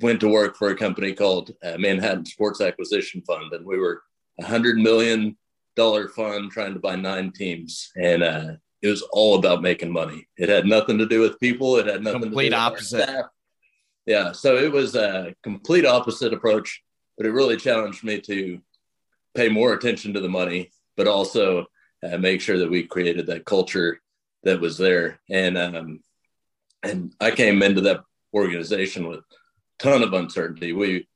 went 0.00 0.20
to 0.20 0.28
work 0.28 0.56
for 0.56 0.70
a 0.70 0.76
company 0.76 1.12
called 1.12 1.52
uh, 1.64 1.76
Manhattan 1.78 2.24
Sports 2.24 2.60
Acquisition 2.60 3.22
Fund, 3.22 3.52
and 3.52 3.64
we 3.64 3.78
were 3.78 4.02
a 4.40 4.44
hundred 4.44 4.76
million 4.76 5.36
dollar 5.74 6.08
fund 6.08 6.50
trying 6.50 6.74
to 6.74 6.80
buy 6.80 6.96
nine 6.96 7.32
teams, 7.32 7.90
and 7.96 8.22
uh, 8.22 8.52
it 8.82 8.88
was 8.88 9.02
all 9.12 9.36
about 9.36 9.62
making 9.62 9.92
money. 9.92 10.28
It 10.36 10.48
had 10.48 10.66
nothing 10.66 10.98
to 10.98 11.06
do 11.06 11.20
with 11.20 11.40
people. 11.40 11.76
It 11.76 11.86
had 11.86 12.02
nothing 12.02 12.22
complete 12.22 12.50
to 12.50 12.56
do 12.56 12.60
opposite. 12.60 13.26
Yeah, 14.06 14.32
so 14.32 14.56
it 14.56 14.70
was 14.70 14.94
a 14.94 15.34
complete 15.42 15.84
opposite 15.84 16.32
approach, 16.32 16.82
but 17.16 17.26
it 17.26 17.32
really 17.32 17.56
challenged 17.56 18.04
me 18.04 18.20
to 18.20 18.60
pay 19.34 19.48
more 19.48 19.72
attention 19.72 20.14
to 20.14 20.20
the 20.20 20.28
money, 20.28 20.70
but 20.96 21.08
also 21.08 21.66
uh, 22.02 22.16
make 22.16 22.40
sure 22.40 22.58
that 22.58 22.70
we 22.70 22.84
created 22.84 23.26
that 23.26 23.44
culture 23.44 24.00
that 24.44 24.60
was 24.60 24.78
there. 24.78 25.20
And 25.28 25.58
um, 25.58 26.00
and 26.82 27.14
I 27.20 27.32
came 27.32 27.62
into 27.62 27.80
that 27.82 28.02
organization 28.32 29.08
with 29.08 29.24
ton 29.78 30.02
of 30.02 30.12
uncertainty. 30.12 30.72
We 30.72 31.06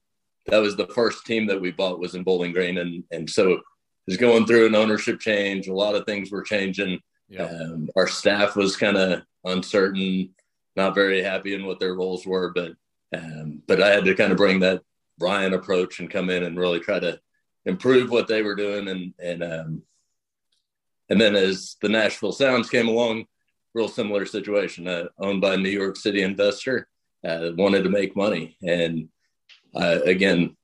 that 0.46 0.58
was 0.58 0.76
the 0.76 0.86
first 0.88 1.26
team 1.26 1.46
that 1.46 1.60
we 1.60 1.70
bought 1.70 2.00
was 2.00 2.14
in 2.14 2.24
Bowling 2.24 2.52
Green, 2.52 2.78
and 2.78 3.04
and 3.10 3.28
so 3.28 3.52
it 3.52 3.60
was 4.06 4.16
going 4.16 4.46
through 4.46 4.66
an 4.66 4.74
ownership 4.74 5.20
change. 5.20 5.68
A 5.68 5.74
lot 5.74 5.94
of 5.94 6.06
things 6.06 6.30
were 6.30 6.42
changing. 6.42 7.00
Um, 7.38 7.88
our 7.96 8.08
staff 8.08 8.56
was 8.56 8.76
kind 8.76 8.96
of 8.96 9.22
uncertain, 9.44 10.30
not 10.74 10.96
very 10.96 11.22
happy 11.22 11.54
in 11.54 11.64
what 11.64 11.78
their 11.78 11.94
roles 11.94 12.26
were, 12.26 12.52
but 12.52 12.72
um, 13.14 13.62
but 13.66 13.82
I 13.82 13.90
had 13.90 14.04
to 14.04 14.14
kind 14.14 14.32
of 14.32 14.38
bring 14.38 14.60
that 14.60 14.82
Ryan 15.18 15.54
approach 15.54 16.00
and 16.00 16.10
come 16.10 16.30
in 16.30 16.42
and 16.42 16.58
really 16.58 16.80
try 16.80 16.98
to 16.98 17.20
improve 17.66 18.10
what 18.10 18.26
they 18.26 18.42
were 18.42 18.56
doing 18.56 18.88
and 18.88 19.14
and 19.18 19.42
um, 19.44 19.82
and 21.08 21.20
then 21.20 21.34
as 21.34 21.76
the 21.82 21.88
Nashville 21.88 22.32
Sounds 22.32 22.70
came 22.70 22.88
along, 22.88 23.26
real 23.74 23.88
similar 23.88 24.24
situation, 24.26 24.86
uh, 24.86 25.06
owned 25.18 25.40
by 25.40 25.54
a 25.54 25.58
New 25.58 25.70
York 25.70 25.96
City 25.96 26.22
investor. 26.22 26.88
Uh, 27.26 27.50
wanted 27.56 27.84
to 27.84 27.90
make 27.90 28.16
money. 28.16 28.56
And 28.62 29.08
uh, 29.74 30.00
again, 30.04 30.56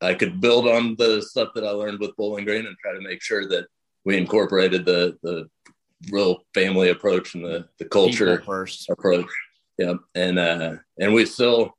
I 0.00 0.14
could 0.14 0.40
build 0.40 0.68
on 0.68 0.96
the 0.96 1.22
stuff 1.22 1.50
that 1.54 1.64
I 1.64 1.70
learned 1.70 2.00
with 2.00 2.16
Bowling 2.16 2.44
Green 2.44 2.66
and 2.66 2.76
try 2.78 2.92
to 2.92 3.00
make 3.00 3.22
sure 3.22 3.48
that 3.48 3.66
we 4.04 4.16
incorporated 4.16 4.84
the 4.84 5.16
the 5.22 5.48
real 6.10 6.44
family 6.52 6.90
approach 6.90 7.34
and 7.34 7.44
the 7.44 7.66
the 7.78 7.86
culture 7.86 8.42
first 8.42 8.88
approach. 8.90 9.30
Yeah, 9.78 9.94
and 10.14 10.38
uh, 10.38 10.76
and 10.98 11.14
we 11.14 11.26
still 11.26 11.76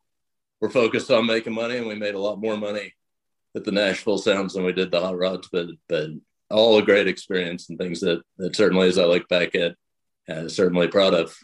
we're 0.60 0.70
focused 0.70 1.12
on 1.12 1.28
making 1.28 1.54
money, 1.54 1.78
and 1.78 1.88
we 1.88 1.96
made 1.96 2.16
a 2.16 2.20
lot 2.20 2.40
more 2.40 2.58
money 2.58 2.94
at 3.56 3.64
the 3.64 3.72
Nashville 3.72 4.18
Sounds 4.18 4.54
than 4.54 4.66
we 4.66 4.74
did 4.74 4.92
the 4.92 5.00
Hot 5.00 5.18
Rods, 5.18 5.48
but 5.52 5.68
but 5.88 6.10
all 6.50 6.78
a 6.78 6.82
great 6.82 7.08
experience 7.08 7.70
and 7.70 7.78
things 7.78 8.02
that 8.02 8.22
that 8.38 8.56
certainly, 8.56 8.88
as 8.88 8.98
I 8.98 9.06
look 9.06 9.28
back 9.30 9.56
at, 9.56 9.76
uh, 10.30 10.48
certainly 10.50 10.88
proud 10.88 11.14
of. 11.14 11.36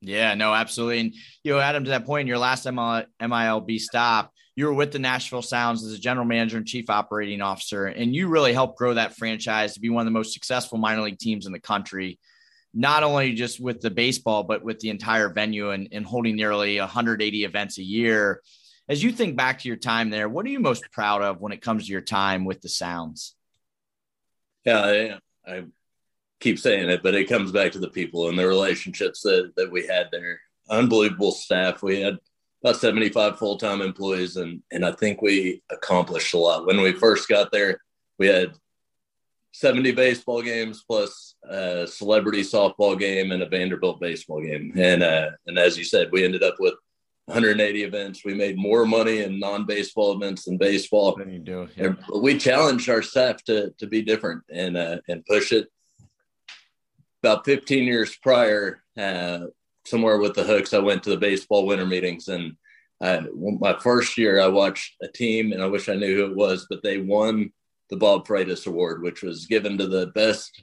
Yeah, 0.00 0.34
no, 0.34 0.54
absolutely. 0.54 1.00
And 1.00 1.14
you 1.42 1.52
know, 1.52 1.58
Adam, 1.58 1.84
to 1.84 1.90
that 1.90 2.06
point, 2.06 2.28
your 2.28 2.38
last 2.38 2.66
MILB 2.66 3.80
stop, 3.80 4.32
you 4.54 4.66
were 4.66 4.74
with 4.74 4.92
the 4.92 4.98
Nashville 4.98 5.42
Sounds 5.42 5.84
as 5.84 5.92
a 5.92 5.98
general 5.98 6.26
manager 6.26 6.56
and 6.56 6.66
chief 6.66 6.90
operating 6.90 7.40
officer, 7.40 7.86
and 7.86 8.14
you 8.14 8.28
really 8.28 8.52
helped 8.52 8.78
grow 8.78 8.94
that 8.94 9.16
franchise 9.16 9.74
to 9.74 9.80
be 9.80 9.88
one 9.88 10.02
of 10.02 10.06
the 10.06 10.16
most 10.18 10.32
successful 10.32 10.78
minor 10.78 11.02
league 11.02 11.18
teams 11.18 11.46
in 11.46 11.52
the 11.52 11.60
country. 11.60 12.18
Not 12.74 13.02
only 13.02 13.34
just 13.34 13.60
with 13.60 13.80
the 13.80 13.90
baseball, 13.90 14.44
but 14.44 14.62
with 14.62 14.78
the 14.80 14.90
entire 14.90 15.30
venue 15.30 15.70
and, 15.70 15.88
and 15.90 16.04
holding 16.04 16.36
nearly 16.36 16.78
180 16.78 17.44
events 17.44 17.78
a 17.78 17.82
year. 17.82 18.42
As 18.88 19.02
you 19.02 19.10
think 19.10 19.36
back 19.36 19.60
to 19.60 19.68
your 19.68 19.76
time 19.76 20.10
there, 20.10 20.28
what 20.28 20.44
are 20.46 20.50
you 20.50 20.60
most 20.60 20.90
proud 20.92 21.22
of 21.22 21.40
when 21.40 21.52
it 21.52 21.62
comes 21.62 21.86
to 21.86 21.92
your 21.92 22.00
time 22.00 22.44
with 22.44 22.60
the 22.60 22.68
Sounds? 22.68 23.34
Yeah, 24.64 25.18
I, 25.46 25.50
I 25.50 25.64
keep 26.40 26.58
saying 26.58 26.88
it, 26.88 27.02
but 27.02 27.14
it 27.14 27.28
comes 27.28 27.52
back 27.52 27.72
to 27.72 27.78
the 27.78 27.90
people 27.90 28.28
and 28.28 28.38
the 28.38 28.46
relationships 28.46 29.22
that, 29.22 29.52
that 29.56 29.70
we 29.70 29.86
had 29.86 30.08
there. 30.12 30.40
Unbelievable 30.70 31.32
staff. 31.32 31.82
We 31.82 32.00
had 32.00 32.18
about 32.62 32.76
75 32.76 33.38
full-time 33.38 33.80
employees 33.80 34.36
and 34.36 34.62
and 34.72 34.84
I 34.84 34.92
think 34.92 35.22
we 35.22 35.62
accomplished 35.70 36.34
a 36.34 36.38
lot. 36.38 36.66
When 36.66 36.80
we 36.80 36.92
first 36.92 37.28
got 37.28 37.50
there, 37.52 37.80
we 38.18 38.26
had 38.26 38.52
70 39.52 39.92
baseball 39.92 40.42
games 40.42 40.84
plus 40.86 41.34
a 41.48 41.86
celebrity 41.86 42.42
softball 42.42 42.98
game 42.98 43.32
and 43.32 43.42
a 43.42 43.48
Vanderbilt 43.48 44.00
baseball 44.00 44.40
game. 44.42 44.72
And 44.76 45.02
uh, 45.02 45.30
and 45.46 45.58
as 45.58 45.78
you 45.78 45.84
said, 45.84 46.10
we 46.12 46.24
ended 46.24 46.42
up 46.42 46.56
with 46.58 46.74
180 47.26 47.82
events. 47.82 48.24
We 48.24 48.34
made 48.34 48.56
more 48.56 48.86
money 48.86 49.22
in 49.22 49.38
non-baseball 49.38 50.14
events 50.14 50.44
than 50.44 50.56
baseball. 50.56 51.14
Than 51.16 51.32
you 51.32 51.40
do. 51.40 51.68
Yeah. 51.76 51.94
We 52.14 52.38
challenged 52.38 52.88
our 52.88 53.02
staff 53.02 53.42
to 53.44 53.70
to 53.78 53.86
be 53.86 54.02
different 54.02 54.42
and 54.52 54.76
uh, 54.76 54.98
and 55.08 55.24
push 55.26 55.52
it. 55.52 55.68
About 57.22 57.44
15 57.44 57.84
years 57.84 58.16
prior, 58.16 58.82
uh, 58.96 59.46
somewhere 59.84 60.18
with 60.18 60.34
the 60.34 60.44
hooks, 60.44 60.72
I 60.72 60.78
went 60.78 61.02
to 61.04 61.10
the 61.10 61.16
baseball 61.16 61.66
winter 61.66 61.86
meetings. 61.86 62.28
And 62.28 62.56
I, 63.00 63.22
my 63.34 63.76
first 63.78 64.16
year, 64.18 64.40
I 64.40 64.48
watched 64.48 64.96
a 65.02 65.08
team, 65.08 65.52
and 65.52 65.62
I 65.62 65.66
wish 65.66 65.88
I 65.88 65.94
knew 65.94 66.16
who 66.16 66.30
it 66.30 66.36
was, 66.36 66.66
but 66.68 66.82
they 66.82 66.98
won 66.98 67.52
the 67.90 67.96
Bob 67.96 68.26
Freitas 68.26 68.66
Award, 68.66 69.02
which 69.02 69.22
was 69.22 69.46
given 69.46 69.78
to 69.78 69.86
the 69.86 70.08
best 70.08 70.62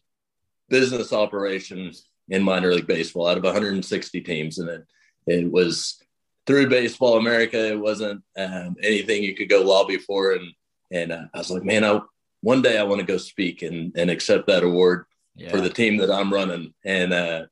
business 0.70 1.12
operations 1.14 2.08
in 2.30 2.44
minor 2.44 2.74
league 2.74 2.88
baseball 2.88 3.28
out 3.28 3.38
of 3.38 3.44
160 3.44 4.22
teams. 4.22 4.58
And 4.58 4.70
it, 4.70 4.86
it 5.28 5.52
was 5.52 6.02
through 6.46 6.70
Baseball 6.70 7.18
America. 7.18 7.68
It 7.68 7.80
wasn't 7.80 8.24
um, 8.38 8.76
anything 8.82 9.24
you 9.24 9.36
could 9.36 9.50
go 9.50 9.62
lobby 9.62 9.98
for. 9.98 10.34
And, 10.34 10.52
and 10.92 11.12
uh, 11.12 11.24
I 11.34 11.38
was 11.40 11.52
like, 11.52 11.64
man, 11.64 11.84
I, 11.84 12.02
one 12.42 12.62
day 12.62 12.78
I 12.78 12.84
want 12.84 13.00
to 13.02 13.08
go 13.08 13.18
speak 13.18 13.62
and, 13.62 13.92
and 13.96 14.10
accept 14.10 14.48
that 14.48 14.64
award 14.64 15.06
yeah. 15.36 15.52
for 15.52 15.62
the 15.62 15.70
team 15.70 15.98
that 15.98 16.12
I'm 16.12 16.34
running. 16.34 16.74
And 16.84 17.14
uh, 17.14 17.46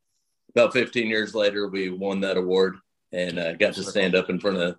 about 0.55 0.73
15 0.73 1.07
years 1.07 1.35
later, 1.35 1.67
we 1.67 1.89
won 1.89 2.21
that 2.21 2.37
award 2.37 2.77
and 3.11 3.37
uh, 3.37 3.53
got 3.53 3.73
to 3.75 3.83
stand 3.83 4.15
up 4.15 4.29
in 4.29 4.39
front 4.39 4.57
of 4.57 4.77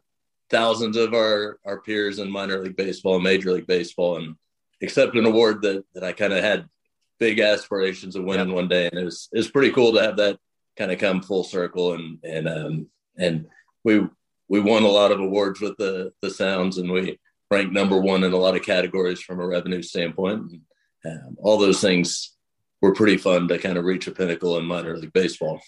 thousands 0.50 0.96
of 0.96 1.14
our, 1.14 1.58
our 1.64 1.80
peers 1.80 2.18
in 2.18 2.30
minor 2.30 2.62
league 2.62 2.76
baseball 2.76 3.14
and 3.14 3.24
major 3.24 3.52
league 3.52 3.66
baseball 3.66 4.16
and 4.16 4.36
accept 4.82 5.16
an 5.16 5.26
award 5.26 5.62
that, 5.62 5.84
that 5.94 6.04
I 6.04 6.12
kind 6.12 6.32
of 6.32 6.42
had 6.42 6.68
big 7.18 7.40
aspirations 7.40 8.16
of 8.16 8.24
winning 8.24 8.48
yep. 8.48 8.54
one 8.54 8.68
day. 8.68 8.88
And 8.88 8.98
it 8.98 9.04
was, 9.04 9.28
it 9.32 9.38
was 9.38 9.50
pretty 9.50 9.72
cool 9.72 9.92
to 9.92 10.02
have 10.02 10.16
that 10.16 10.38
kind 10.76 10.90
of 10.90 10.98
come 10.98 11.22
full 11.22 11.44
circle 11.44 11.94
and, 11.94 12.18
and, 12.24 12.48
um, 12.48 12.86
and 13.16 13.46
we, 13.84 14.06
we 14.48 14.60
won 14.60 14.82
a 14.82 14.88
lot 14.88 15.12
of 15.12 15.20
awards 15.20 15.60
with 15.60 15.76
the, 15.76 16.12
the 16.20 16.30
sounds 16.30 16.78
and 16.78 16.90
we 16.90 17.18
ranked 17.50 17.72
number 17.72 17.98
one 17.98 18.24
in 18.24 18.32
a 18.32 18.36
lot 18.36 18.56
of 18.56 18.62
categories 18.62 19.20
from 19.20 19.40
a 19.40 19.46
revenue 19.46 19.82
standpoint. 19.82 20.52
And, 21.04 21.20
um, 21.26 21.36
all 21.38 21.58
those 21.58 21.80
things 21.80 22.33
were 22.84 22.94
pretty 22.94 23.16
fun 23.16 23.48
to 23.48 23.58
kind 23.58 23.78
of 23.78 23.84
reach 23.84 24.06
a 24.06 24.12
pinnacle 24.12 24.58
in 24.58 24.66
minor 24.66 24.96
league 24.96 25.12
baseball. 25.12 25.60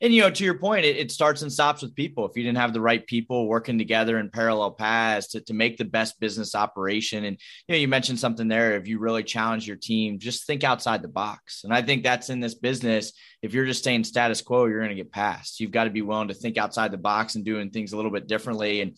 And 0.00 0.14
you 0.14 0.22
know, 0.22 0.30
to 0.30 0.44
your 0.44 0.58
point, 0.58 0.84
it, 0.84 0.96
it, 0.96 1.10
starts 1.10 1.42
and 1.42 1.52
stops 1.52 1.82
with 1.82 1.94
people. 1.94 2.24
If 2.24 2.36
you 2.36 2.44
didn't 2.44 2.58
have 2.58 2.72
the 2.72 2.80
right 2.80 3.04
people 3.04 3.48
working 3.48 3.78
together 3.78 4.18
in 4.18 4.30
parallel 4.30 4.72
paths 4.72 5.28
to, 5.28 5.40
to 5.40 5.54
make 5.54 5.76
the 5.76 5.84
best 5.84 6.20
business 6.20 6.54
operation, 6.54 7.24
and 7.24 7.36
you 7.66 7.72
know, 7.74 7.78
you 7.78 7.88
mentioned 7.88 8.20
something 8.20 8.46
there. 8.46 8.76
If 8.76 8.86
you 8.86 9.00
really 9.00 9.24
challenge 9.24 9.66
your 9.66 9.76
team, 9.76 10.20
just 10.20 10.46
think 10.46 10.62
outside 10.62 11.02
the 11.02 11.08
box. 11.08 11.64
And 11.64 11.74
I 11.74 11.82
think 11.82 12.04
that's 12.04 12.28
in 12.28 12.38
this 12.38 12.54
business. 12.54 13.12
If 13.42 13.54
you're 13.54 13.66
just 13.66 13.80
staying 13.80 14.04
status 14.04 14.40
quo, 14.40 14.66
you're 14.66 14.78
going 14.78 14.96
to 14.96 15.02
get 15.02 15.12
passed. 15.12 15.58
You've 15.58 15.72
got 15.72 15.84
to 15.84 15.90
be 15.90 16.02
willing 16.02 16.28
to 16.28 16.34
think 16.34 16.58
outside 16.58 16.92
the 16.92 16.98
box 16.98 17.34
and 17.34 17.44
doing 17.44 17.70
things 17.70 17.92
a 17.92 17.96
little 17.96 18.12
bit 18.12 18.28
differently. 18.28 18.82
And 18.82 18.96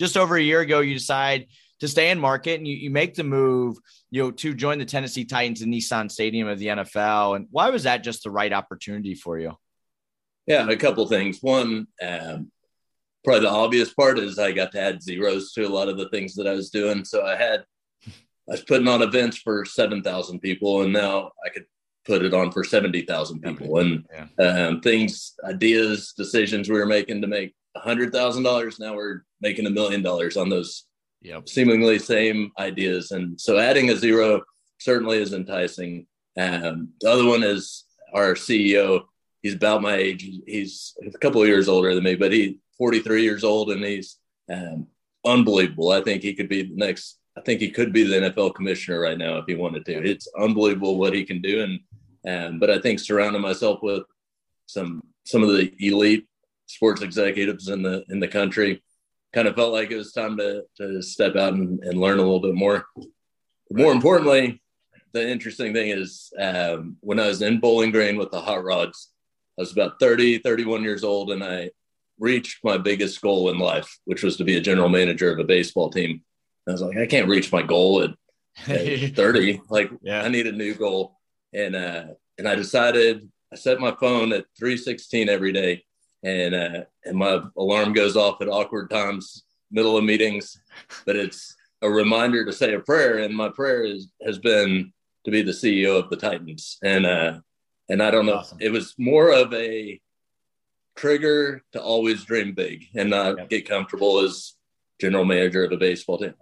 just 0.00 0.16
over 0.16 0.36
a 0.36 0.42
year 0.42 0.60
ago, 0.60 0.80
you 0.80 0.94
decide 0.94 1.46
to 1.80 1.88
stay 1.88 2.10
in 2.10 2.20
market 2.20 2.58
and 2.58 2.68
you, 2.68 2.76
you 2.76 2.90
make 2.90 3.14
the 3.14 3.24
move, 3.24 3.76
you 4.10 4.22
know, 4.22 4.30
to 4.30 4.54
join 4.54 4.78
the 4.78 4.84
Tennessee 4.84 5.24
Titans 5.24 5.62
in 5.62 5.70
Nissan 5.70 6.10
Stadium 6.10 6.46
of 6.46 6.58
the 6.58 6.66
NFL. 6.66 7.36
And 7.36 7.46
why 7.50 7.70
was 7.70 7.84
that 7.84 8.04
just 8.04 8.22
the 8.22 8.30
right 8.30 8.52
opportunity 8.52 9.14
for 9.14 9.38
you? 9.38 9.56
Yeah, 10.46 10.68
a 10.68 10.76
couple 10.76 11.06
things. 11.06 11.38
One, 11.40 11.86
um, 12.02 12.50
probably 13.24 13.40
the 13.40 13.50
obvious 13.50 13.92
part 13.92 14.18
is 14.18 14.38
I 14.38 14.52
got 14.52 14.72
to 14.72 14.80
add 14.80 15.02
zeros 15.02 15.52
to 15.52 15.62
a 15.62 15.68
lot 15.68 15.88
of 15.88 15.96
the 15.96 16.08
things 16.10 16.34
that 16.34 16.46
I 16.46 16.52
was 16.52 16.70
doing. 16.70 17.04
So 17.04 17.24
I 17.24 17.36
had, 17.36 17.64
I 18.06 18.52
was 18.52 18.62
putting 18.62 18.88
on 18.88 19.02
events 19.02 19.38
for 19.38 19.64
7,000 19.64 20.40
people 20.40 20.82
and 20.82 20.92
now 20.92 21.30
I 21.44 21.48
could 21.48 21.64
put 22.04 22.22
it 22.22 22.34
on 22.34 22.50
for 22.50 22.64
70,000 22.64 23.40
people 23.40 23.78
and 23.78 24.06
yeah. 24.12 24.66
um, 24.66 24.80
things, 24.80 25.34
ideas, 25.44 26.12
decisions 26.16 26.68
we 26.68 26.78
were 26.78 26.86
making 26.86 27.22
to 27.22 27.28
make 27.28 27.54
$100,000. 27.76 28.80
Now 28.80 28.94
we're 28.94 29.22
making 29.40 29.66
a 29.66 29.70
million 29.70 30.02
dollars 30.02 30.36
on 30.36 30.48
those 30.48 30.86
yep. 31.22 31.48
seemingly 31.48 31.98
same 31.98 32.52
ideas. 32.58 33.10
And 33.10 33.40
so 33.40 33.58
adding 33.58 33.90
a 33.90 33.96
zero 33.96 34.42
certainly 34.78 35.18
is 35.18 35.32
enticing. 35.32 36.06
Um, 36.38 36.90
the 37.00 37.10
other 37.10 37.26
one 37.26 37.42
is 37.42 37.84
our 38.14 38.34
CEO. 38.34 39.02
He's 39.42 39.54
about 39.54 39.82
my 39.82 39.94
age. 39.94 40.28
He's 40.46 40.94
a 41.06 41.18
couple 41.18 41.42
of 41.42 41.48
years 41.48 41.68
older 41.68 41.94
than 41.94 42.04
me, 42.04 42.14
but 42.14 42.32
he's 42.32 42.54
43 42.78 43.22
years 43.22 43.44
old 43.44 43.70
and 43.70 43.84
he's 43.84 44.16
um, 44.50 44.86
unbelievable. 45.24 45.90
I 45.92 46.02
think 46.02 46.22
he 46.22 46.34
could 46.34 46.48
be 46.48 46.62
the 46.62 46.74
next. 46.74 47.18
I 47.36 47.42
think 47.42 47.60
he 47.60 47.70
could 47.70 47.92
be 47.92 48.02
the 48.02 48.16
NFL 48.16 48.54
commissioner 48.54 49.00
right 49.00 49.16
now 49.16 49.36
if 49.36 49.44
he 49.46 49.54
wanted 49.54 49.84
to. 49.86 50.04
It's 50.04 50.28
unbelievable 50.38 50.98
what 50.98 51.14
he 51.14 51.24
can 51.24 51.40
do. 51.40 51.62
And 51.62 51.80
um, 52.28 52.58
but 52.58 52.70
I 52.70 52.78
think 52.80 52.98
surrounding 52.98 53.40
myself 53.40 53.80
with 53.82 54.02
some 54.66 55.02
some 55.24 55.42
of 55.42 55.50
the 55.50 55.72
elite 55.78 56.26
sports 56.66 57.02
executives 57.02 57.68
in 57.68 57.82
the 57.82 58.04
in 58.08 58.20
the 58.20 58.28
country 58.28 58.82
kind 59.32 59.48
of 59.48 59.54
felt 59.54 59.72
like 59.72 59.90
it 59.90 59.96
was 59.96 60.12
time 60.12 60.36
to, 60.38 60.62
to 60.76 61.02
step 61.02 61.36
out 61.36 61.54
and, 61.54 61.82
and 61.84 62.00
learn 62.00 62.18
a 62.18 62.22
little 62.22 62.40
bit 62.40 62.54
more. 62.54 62.84
More 63.70 63.92
importantly, 63.92 64.60
the 65.12 65.28
interesting 65.28 65.72
thing 65.72 65.90
is 65.90 66.32
um, 66.38 66.96
when 67.00 67.20
I 67.20 67.28
was 67.28 67.42
in 67.42 67.60
Bowling 67.60 67.90
Green 67.90 68.16
with 68.16 68.30
the 68.30 68.40
Hot 68.40 68.64
Rods, 68.64 69.12
I 69.58 69.62
was 69.62 69.72
about 69.72 70.00
30, 70.00 70.38
31 70.38 70.82
years 70.82 71.04
old, 71.04 71.30
and 71.30 71.44
I 71.44 71.70
reached 72.18 72.64
my 72.64 72.76
biggest 72.76 73.20
goal 73.20 73.50
in 73.50 73.58
life, 73.58 73.98
which 74.04 74.22
was 74.22 74.36
to 74.36 74.44
be 74.44 74.56
a 74.56 74.60
general 74.60 74.88
manager 74.88 75.32
of 75.32 75.38
a 75.38 75.44
baseball 75.44 75.90
team. 75.90 76.22
I 76.68 76.72
was 76.72 76.82
like, 76.82 76.96
I 76.96 77.06
can't 77.06 77.28
reach 77.28 77.52
my 77.52 77.62
goal 77.62 78.02
at, 78.02 78.10
at 78.68 79.14
30. 79.16 79.62
Like, 79.68 79.90
yeah. 80.02 80.22
I 80.22 80.28
need 80.28 80.46
a 80.46 80.52
new 80.52 80.74
goal. 80.74 81.18
And, 81.52 81.74
uh, 81.74 82.04
and 82.38 82.48
I 82.48 82.54
decided 82.54 83.28
I 83.52 83.56
set 83.56 83.80
my 83.80 83.94
phone 83.98 84.32
at 84.32 84.46
316 84.58 85.28
every 85.28 85.52
day 85.52 85.84
and 86.22 86.54
uh, 86.54 86.84
and 87.04 87.16
my 87.16 87.40
alarm 87.56 87.92
goes 87.92 88.16
off 88.16 88.40
at 88.40 88.48
awkward 88.48 88.90
times, 88.90 89.44
middle 89.70 89.96
of 89.96 90.04
meetings, 90.04 90.60
but 91.06 91.16
it's 91.16 91.56
a 91.82 91.90
reminder 91.90 92.44
to 92.44 92.52
say 92.52 92.74
a 92.74 92.80
prayer. 92.80 93.18
And 93.18 93.34
my 93.34 93.48
prayer 93.48 93.84
is 93.84 94.08
has 94.24 94.38
been 94.38 94.92
to 95.24 95.30
be 95.30 95.42
the 95.42 95.52
CEO 95.52 95.98
of 95.98 96.10
the 96.10 96.16
Titans, 96.16 96.78
and 96.82 97.06
uh, 97.06 97.40
and 97.88 98.02
I 98.02 98.10
don't 98.10 98.26
know, 98.26 98.36
awesome. 98.36 98.58
it 98.60 98.70
was 98.70 98.94
more 98.98 99.32
of 99.32 99.52
a 99.54 100.00
trigger 100.96 101.62
to 101.72 101.80
always 101.80 102.24
dream 102.24 102.52
big 102.52 102.86
and 102.94 103.10
not 103.10 103.38
yep. 103.38 103.48
get 103.48 103.68
comfortable 103.68 104.20
as 104.20 104.54
general 105.00 105.24
manager 105.24 105.64
of 105.64 105.72
a 105.72 105.76
baseball 105.76 106.18
team. 106.18 106.34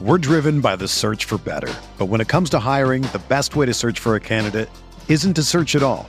We're 0.00 0.18
driven 0.18 0.60
by 0.60 0.76
the 0.76 0.86
search 0.86 1.24
for 1.24 1.38
better, 1.38 1.72
but 1.98 2.06
when 2.06 2.20
it 2.20 2.28
comes 2.28 2.50
to 2.50 2.58
hiring, 2.58 3.02
the 3.02 3.22
best 3.28 3.56
way 3.56 3.66
to 3.66 3.74
search 3.74 3.98
for 3.98 4.14
a 4.14 4.20
candidate 4.20 4.68
isn't 5.08 5.34
to 5.34 5.42
search 5.42 5.74
at 5.74 5.82
all. 5.82 6.08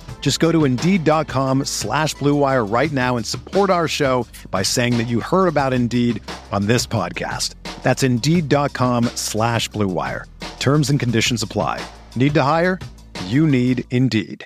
Just 0.21 0.39
go 0.39 0.51
to 0.53 0.63
Indeed.com 0.63 1.65
slash 1.65 2.15
BlueWire 2.15 2.71
right 2.71 2.91
now 2.93 3.17
and 3.17 3.25
support 3.25 3.69
our 3.69 3.89
show 3.89 4.25
by 4.51 4.61
saying 4.61 4.97
that 4.97 5.07
you 5.09 5.19
heard 5.19 5.47
about 5.47 5.73
Indeed 5.73 6.23
on 6.53 6.67
this 6.67 6.87
podcast. 6.87 7.55
That's 7.81 8.03
Indeed.com 8.03 9.05
slash 9.15 9.69
BlueWire. 9.71 10.25
Terms 10.59 10.89
and 10.89 10.99
conditions 10.99 11.43
apply. 11.43 11.83
Need 12.15 12.33
to 12.35 12.43
hire? 12.43 12.79
You 13.25 13.45
need 13.45 13.83
Indeed. 13.89 14.45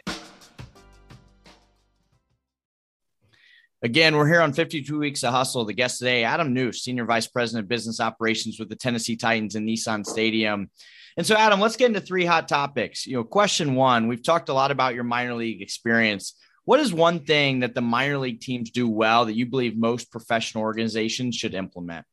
Again, 3.81 4.15
we're 4.15 4.27
here 4.27 4.41
on 4.41 4.51
52 4.51 4.97
Weeks 4.97 5.23
of 5.23 5.31
Hustle. 5.31 5.65
The 5.65 5.73
guest 5.73 5.99
today, 5.99 6.23
Adam 6.23 6.53
Nuse, 6.53 6.81
Senior 6.81 7.05
Vice 7.05 7.27
President 7.27 7.65
of 7.65 7.69
Business 7.69 7.99
Operations 7.99 8.57
with 8.57 8.67
the 8.67 8.75
Tennessee 8.75 9.15
Titans 9.15 9.53
and 9.53 9.69
Nissan 9.69 10.03
Stadium. 10.03 10.71
And 11.17 11.25
so, 11.25 11.35
Adam, 11.35 11.61
let's 11.61 11.77
get 11.77 11.87
into 11.87 12.01
three 12.01 12.25
hot 12.25 12.47
topics. 12.47 13.07
You 13.07 13.17
know, 13.17 13.23
question 13.23 13.75
one 13.75 14.07
we've 14.07 14.23
talked 14.23 14.49
a 14.49 14.53
lot 14.53 14.71
about 14.71 14.95
your 14.95 15.05
minor 15.05 15.35
league 15.35 15.61
experience. 15.61 16.35
What 16.65 16.79
is 16.79 16.93
one 16.93 17.19
thing 17.25 17.59
that 17.59 17.75
the 17.75 17.81
minor 17.81 18.17
league 18.17 18.41
teams 18.41 18.71
do 18.71 18.89
well 18.89 19.25
that 19.25 19.35
you 19.35 19.45
believe 19.45 19.77
most 19.77 20.11
professional 20.11 20.63
organizations 20.63 21.35
should 21.35 21.53
implement? 21.53 22.05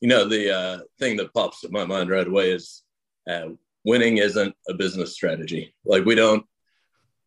You 0.00 0.08
know, 0.08 0.28
the 0.28 0.54
uh, 0.54 0.78
thing 0.98 1.16
that 1.16 1.34
pops 1.34 1.64
in 1.64 1.72
my 1.72 1.84
mind 1.84 2.08
right 2.08 2.26
away 2.26 2.52
is 2.52 2.82
uh, 3.28 3.48
winning 3.84 4.18
isn't 4.18 4.54
a 4.68 4.74
business 4.74 5.14
strategy. 5.14 5.74
Like, 5.84 6.04
we 6.04 6.14
don't 6.14 6.44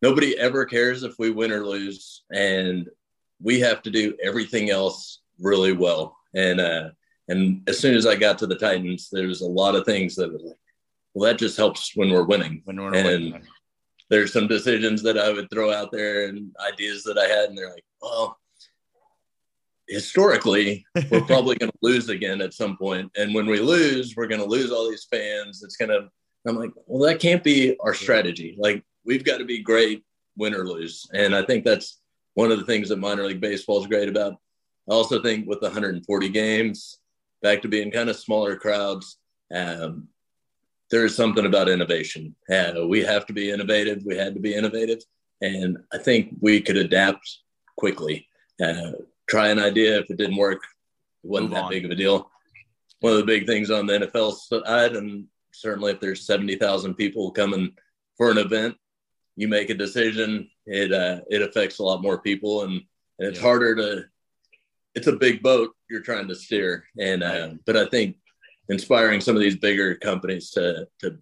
nobody 0.00 0.38
ever 0.38 0.64
cares 0.64 1.02
if 1.02 1.18
we 1.18 1.30
win 1.30 1.52
or 1.52 1.66
lose, 1.66 2.22
and 2.32 2.88
we 3.42 3.60
have 3.60 3.82
to 3.82 3.90
do 3.90 4.16
everything 4.22 4.70
else 4.70 5.20
really 5.38 5.72
well. 5.72 6.16
And 6.34 6.60
uh, 6.60 6.90
and 7.28 7.62
as 7.68 7.78
soon 7.78 7.94
as 7.94 8.06
I 8.06 8.16
got 8.16 8.38
to 8.38 8.46
the 8.46 8.56
Titans, 8.56 9.08
there's 9.10 9.40
a 9.40 9.46
lot 9.46 9.74
of 9.74 9.84
things 9.84 10.14
that 10.16 10.32
were 10.32 10.38
like, 10.38 10.58
well, 11.14 11.30
that 11.30 11.38
just 11.38 11.56
helps 11.56 11.92
when 11.94 12.10
we're 12.10 12.24
winning. 12.24 12.62
When 12.64 12.76
we're 12.76 12.94
and 12.94 13.06
winning. 13.06 13.42
there's 14.10 14.32
some 14.32 14.48
decisions 14.48 15.02
that 15.02 15.18
I 15.18 15.32
would 15.32 15.48
throw 15.50 15.72
out 15.72 15.90
there 15.92 16.28
and 16.28 16.54
ideas 16.72 17.02
that 17.04 17.18
I 17.18 17.26
had, 17.26 17.48
and 17.48 17.56
they're 17.56 17.70
like, 17.70 17.84
well, 18.02 18.38
historically, 19.88 20.84
we're 21.10 21.20
probably 21.26 21.56
going 21.56 21.70
to 21.70 21.78
lose 21.82 22.08
again 22.08 22.40
at 22.40 22.54
some 22.54 22.76
point. 22.76 23.12
point, 23.12 23.12
and 23.16 23.34
when 23.34 23.46
we 23.46 23.60
lose, 23.60 24.14
we're 24.16 24.26
going 24.26 24.40
to 24.40 24.46
lose 24.46 24.70
all 24.70 24.88
these 24.88 25.06
fans. 25.10 25.62
It's 25.62 25.76
going 25.76 25.90
to. 25.90 26.08
I'm 26.46 26.56
like, 26.56 26.72
well, 26.86 27.08
that 27.08 27.20
can't 27.20 27.42
be 27.42 27.74
our 27.80 27.94
strategy. 27.94 28.54
Like 28.58 28.84
we've 29.06 29.24
got 29.24 29.38
to 29.38 29.46
be 29.46 29.62
great 29.62 30.04
win 30.36 30.54
or 30.54 30.66
lose. 30.66 31.06
And 31.14 31.34
I 31.34 31.42
think 31.42 31.64
that's 31.64 32.00
one 32.34 32.50
of 32.50 32.58
the 32.58 32.66
things 32.66 32.88
that 32.88 32.98
minor 32.98 33.24
league 33.24 33.40
baseball 33.40 33.80
is 33.80 33.86
great 33.86 34.08
about. 34.08 34.34
I 34.90 34.92
also 34.92 35.22
think 35.22 35.46
with 35.46 35.62
140 35.62 36.28
games, 36.28 36.98
back 37.44 37.60
to 37.62 37.68
being 37.68 37.90
kind 37.90 38.08
of 38.08 38.16
smaller 38.16 38.56
crowds, 38.56 39.18
um, 39.54 40.08
there 40.90 41.04
is 41.04 41.14
something 41.14 41.44
about 41.44 41.68
innovation. 41.68 42.34
Uh, 42.50 42.86
we 42.88 43.02
have 43.02 43.26
to 43.26 43.34
be 43.34 43.50
innovative. 43.50 44.02
We 44.06 44.16
had 44.16 44.32
to 44.34 44.40
be 44.40 44.54
innovative. 44.54 45.00
And 45.42 45.76
I 45.92 45.98
think 45.98 46.36
we 46.40 46.60
could 46.62 46.78
adapt 46.78 47.38
quickly. 47.76 48.26
Uh, 48.64 48.92
try 49.28 49.48
an 49.48 49.58
idea. 49.58 49.98
If 49.98 50.10
it 50.10 50.16
didn't 50.16 50.36
work, 50.36 50.62
it 51.22 51.28
wasn't 51.28 51.50
Move 51.50 51.56
that 51.56 51.64
on. 51.64 51.70
big 51.70 51.84
of 51.84 51.90
a 51.90 51.94
deal. 51.96 52.30
One 53.00 53.12
of 53.12 53.18
the 53.18 53.24
big 53.26 53.46
things 53.46 53.70
on 53.70 53.86
the 53.86 53.98
NFL 54.06 54.32
side, 54.36 54.96
and 54.96 55.26
certainly 55.52 55.92
if 55.92 56.00
there's 56.00 56.26
70,000 56.26 56.94
people 56.94 57.30
coming 57.30 57.74
for 58.16 58.30
an 58.30 58.38
event, 58.38 58.74
you 59.36 59.48
make 59.48 59.68
a 59.68 59.74
decision, 59.74 60.48
it 60.64 60.92
uh, 60.92 61.20
it 61.28 61.42
affects 61.42 61.78
a 61.78 61.82
lot 61.82 62.00
more 62.00 62.18
people, 62.22 62.62
and, 62.62 62.72
and 63.18 63.28
it's 63.28 63.36
Yeah. 63.38 63.42
harder 63.48 63.74
to. 63.76 64.04
It's 64.94 65.06
a 65.06 65.12
big 65.12 65.42
boat 65.42 65.74
you're 65.90 66.00
trying 66.00 66.28
to 66.28 66.34
steer, 66.34 66.84
and 66.98 67.22
uh, 67.22 67.50
but 67.66 67.76
I 67.76 67.86
think 67.86 68.16
inspiring 68.68 69.20
some 69.20 69.36
of 69.36 69.42
these 69.42 69.56
bigger 69.56 69.94
companies 69.96 70.50
to 70.50 70.88
to 71.00 71.18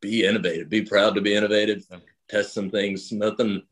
be 0.00 0.24
innovative, 0.24 0.68
be 0.68 0.82
proud 0.82 1.14
to 1.14 1.20
be 1.20 1.34
innovative, 1.34 1.84
test 2.28 2.54
some 2.54 2.70
things. 2.70 3.10
Nothing. 3.12 3.62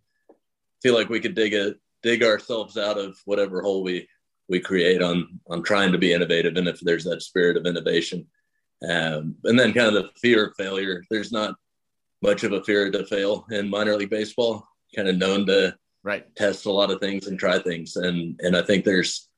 Feel 0.82 0.94
like 0.94 1.08
we 1.08 1.20
could 1.20 1.34
dig 1.34 1.54
a 1.54 1.74
dig 2.02 2.22
ourselves 2.22 2.76
out 2.76 2.98
of 2.98 3.18
whatever 3.24 3.62
hole 3.62 3.82
we 3.82 4.08
we 4.48 4.60
create 4.60 5.02
on 5.02 5.40
on 5.48 5.62
trying 5.62 5.92
to 5.92 5.98
be 5.98 6.12
innovative, 6.12 6.56
and 6.56 6.68
if 6.68 6.80
there's 6.80 7.04
that 7.04 7.22
spirit 7.22 7.56
of 7.56 7.66
innovation, 7.66 8.26
um, 8.88 9.36
and 9.44 9.58
then 9.58 9.72
kind 9.72 9.88
of 9.88 9.94
the 9.94 10.10
fear 10.20 10.46
of 10.46 10.56
failure. 10.56 11.04
There's 11.10 11.32
not 11.32 11.56
much 12.22 12.44
of 12.44 12.52
a 12.52 12.62
fear 12.64 12.90
to 12.90 13.06
fail 13.06 13.46
in 13.50 13.68
minor 13.68 13.96
league 13.96 14.10
baseball. 14.10 14.66
Kind 14.94 15.08
of 15.08 15.16
known 15.16 15.46
to 15.46 15.76
Right. 16.06 16.24
test 16.36 16.66
a 16.66 16.70
lot 16.70 16.92
of 16.92 17.00
things 17.00 17.26
and 17.26 17.36
try 17.36 17.58
things, 17.58 17.96
and 17.96 18.38
and 18.44 18.56
I 18.56 18.62
think 18.62 18.84
there's 18.84 19.28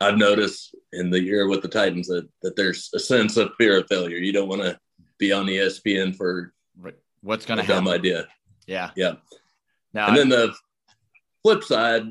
I've 0.00 0.16
noticed 0.16 0.74
in 0.92 1.10
the 1.10 1.20
year 1.20 1.46
with 1.48 1.60
the 1.60 1.68
Titans 1.68 2.08
that 2.08 2.26
that 2.40 2.56
there's 2.56 2.88
a 2.94 2.98
sense 2.98 3.36
of 3.36 3.52
fear 3.58 3.78
of 3.78 3.86
failure. 3.88 4.16
You 4.16 4.32
don't 4.32 4.48
want 4.48 4.62
to 4.62 4.78
be 5.18 5.32
on 5.32 5.46
ESPN 5.46 6.16
for 6.16 6.54
Right. 6.80 6.96
What's 7.20 7.44
going 7.44 7.60
to 7.60 7.66
dumb 7.66 7.84
happen? 7.84 8.00
idea. 8.00 8.26
Yeah. 8.66 8.90
Yeah. 8.96 9.16
Now, 9.92 10.08
And 10.08 10.16
then 10.16 10.28
the 10.30 10.54
flip 11.42 11.62
side, 11.62 12.04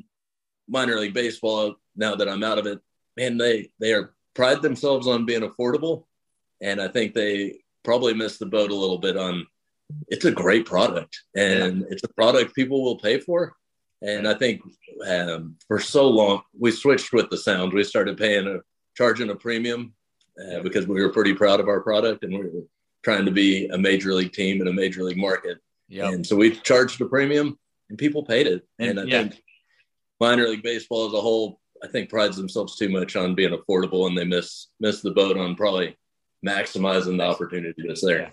minor 0.68 0.98
league 1.00 1.16
baseball. 1.16 1.76
Now 1.96 2.14
that 2.16 2.30
I'm 2.30 2.44
out 2.44 2.60
of 2.60 2.68
it, 2.68 2.80
man, 3.18 3.38
they 3.38 3.72
they 3.80 3.94
are 3.94 4.14
pride 4.36 4.62
themselves 4.62 5.08
on 5.08 5.26
being 5.26 5.42
affordable, 5.42 6.06
and 6.62 6.80
I 6.80 6.88
think 6.88 7.14
they 7.16 7.62
probably 7.84 8.14
missed 8.14 8.38
the 8.40 8.46
boat 8.46 8.70
a 8.70 8.76
little 8.76 9.00
bit 9.00 9.18
on. 9.18 9.48
It's 10.08 10.26
a 10.26 10.32
great 10.32 10.66
product, 10.68 11.20
and 11.36 11.84
it's 11.90 12.04
a 12.04 12.14
product 12.14 12.56
people 12.56 12.84
will 12.84 13.00
pay 13.00 13.20
for. 13.20 13.56
And 14.02 14.28
I 14.28 14.34
think 14.34 14.62
um, 15.08 15.56
for 15.68 15.80
so 15.80 16.08
long 16.10 16.42
we 16.58 16.72
switched 16.72 17.14
with 17.14 17.30
the 17.30 17.38
sound. 17.38 17.74
We 17.74 17.84
started 17.84 18.18
paying 18.18 18.48
a 18.48 18.60
charging 18.96 19.30
a 19.30 19.36
premium 19.36 19.94
uh, 20.40 20.62
because 20.62 20.88
we 20.88 21.02
were 21.02 21.14
pretty 21.14 21.34
proud 21.34 21.60
of 21.60 21.68
our 21.68 21.82
product, 21.82 22.24
and 22.24 22.34
we 22.34 22.40
were 22.40 22.66
trying 23.04 23.26
to 23.26 23.32
be 23.32 23.68
a 23.68 23.78
major 23.78 24.14
league 24.14 24.34
team 24.34 24.62
in 24.62 24.68
a 24.68 24.74
major 24.74 25.04
league 25.04 25.18
market. 25.18 25.58
Yep. 25.90 26.14
And 26.14 26.26
so 26.26 26.36
we 26.36 26.52
charged 26.52 27.02
a 27.02 27.06
premium 27.06 27.58
and 27.90 27.98
people 27.98 28.24
paid 28.24 28.48
it. 28.48 28.66
And, 28.80 28.98
And- 28.98 29.00
I 29.00 29.04
yeah. 29.04 29.22
think 29.24 29.44
minor 30.20 30.48
league 30.48 30.64
baseball 30.64 31.08
as 31.08 31.14
a 31.14 31.22
whole, 31.22 31.60
I 31.84 31.88
think 31.88 32.10
prides 32.10 32.38
themselves 32.38 32.76
too 32.76 32.90
much 32.90 33.16
on 33.16 33.36
being 33.36 33.54
affordable 33.54 34.08
and 34.08 34.18
they 34.18 34.24
miss 34.24 34.68
miss 34.80 35.02
the 35.02 35.12
boat 35.12 35.38
on 35.38 35.56
probably 35.56 35.98
maximizing 36.46 37.18
the 37.18 37.24
opportunity 37.24 37.84
that's 37.88 38.06
there. 38.06 38.22
Yeah. 38.22 38.30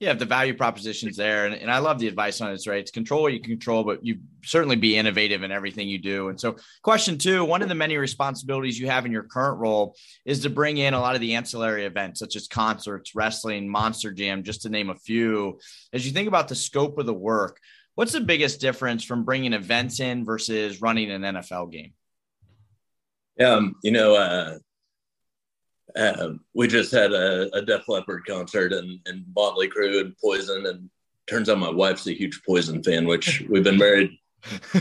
Yeah, 0.00 0.12
if 0.12 0.18
the 0.18 0.24
value 0.24 0.54
proposition's 0.54 1.18
there, 1.18 1.44
and, 1.44 1.54
and 1.54 1.70
I 1.70 1.76
love 1.76 1.98
the 1.98 2.08
advice 2.08 2.40
on 2.40 2.50
it, 2.50 2.66
right? 2.66 2.80
It's 2.80 2.90
control 2.90 3.20
what 3.20 3.34
you 3.34 3.40
control, 3.40 3.84
but 3.84 4.02
you 4.02 4.20
certainly 4.42 4.76
be 4.76 4.96
innovative 4.96 5.42
in 5.42 5.52
everything 5.52 5.88
you 5.88 5.98
do. 5.98 6.30
And 6.30 6.40
so, 6.40 6.56
question 6.82 7.18
two 7.18 7.44
one 7.44 7.60
of 7.60 7.68
the 7.68 7.74
many 7.74 7.98
responsibilities 7.98 8.80
you 8.80 8.86
have 8.86 9.04
in 9.04 9.12
your 9.12 9.24
current 9.24 9.58
role 9.58 9.94
is 10.24 10.40
to 10.40 10.50
bring 10.50 10.78
in 10.78 10.94
a 10.94 11.00
lot 11.00 11.16
of 11.16 11.20
the 11.20 11.34
ancillary 11.34 11.84
events, 11.84 12.18
such 12.18 12.34
as 12.34 12.48
concerts, 12.48 13.14
wrestling, 13.14 13.68
Monster 13.68 14.10
Jam, 14.10 14.42
just 14.42 14.62
to 14.62 14.70
name 14.70 14.88
a 14.88 14.94
few. 14.94 15.60
As 15.92 16.06
you 16.06 16.12
think 16.12 16.28
about 16.28 16.48
the 16.48 16.54
scope 16.54 16.98
of 16.98 17.04
the 17.04 17.12
work, 17.12 17.60
what's 17.94 18.12
the 18.12 18.22
biggest 18.22 18.58
difference 18.58 19.04
from 19.04 19.26
bringing 19.26 19.52
events 19.52 20.00
in 20.00 20.24
versus 20.24 20.80
running 20.80 21.10
an 21.10 21.20
NFL 21.20 21.70
game? 21.70 21.92
Um, 23.38 23.74
you 23.82 23.90
know, 23.90 24.14
uh, 24.14 24.56
uh, 25.96 26.30
we 26.54 26.68
just 26.68 26.92
had 26.92 27.12
a, 27.12 27.54
a 27.54 27.62
Def 27.62 27.88
Leppard 27.88 28.24
concert 28.26 28.72
and, 28.72 28.98
and 29.06 29.24
Motley 29.34 29.68
Crue 29.68 30.00
and 30.00 30.16
Poison, 30.22 30.66
and 30.66 30.90
turns 31.26 31.48
out 31.48 31.58
my 31.58 31.70
wife's 31.70 32.06
a 32.06 32.12
huge 32.12 32.40
Poison 32.46 32.82
fan, 32.82 33.06
which 33.06 33.42
we've 33.48 33.64
been 33.64 33.78
married 33.78 34.10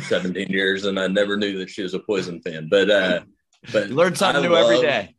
17 0.07 0.49
years, 0.49 0.85
and 0.85 0.99
I 0.99 1.07
never 1.07 1.37
knew 1.37 1.57
that 1.59 1.69
she 1.69 1.83
was 1.83 1.93
a 1.93 1.99
Poison 1.99 2.41
fan. 2.41 2.67
But 2.69 2.89
uh, 2.89 3.21
but 3.71 3.89
You 3.89 3.95
learn 3.95 4.15
something 4.15 4.43
I 4.43 4.47
new 4.47 4.55
every 4.55 4.75
love- 4.75 4.83
day. 4.83 5.15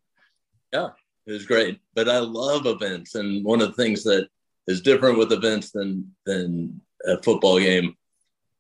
It 1.27 1.33
was 1.33 1.47
great, 1.47 1.79
but 1.95 2.09
I 2.09 2.19
love 2.19 2.67
events, 2.67 3.15
and 3.15 3.45
one 3.45 3.61
of 3.61 3.69
the 3.69 3.83
things 3.83 4.03
that 4.05 4.29
is 4.67 4.81
different 4.81 5.19
with 5.19 5.33
events 5.33 5.71
than 5.71 6.13
than 6.27 6.81
a 7.07 7.23
football 7.23 7.59
game 7.61 7.95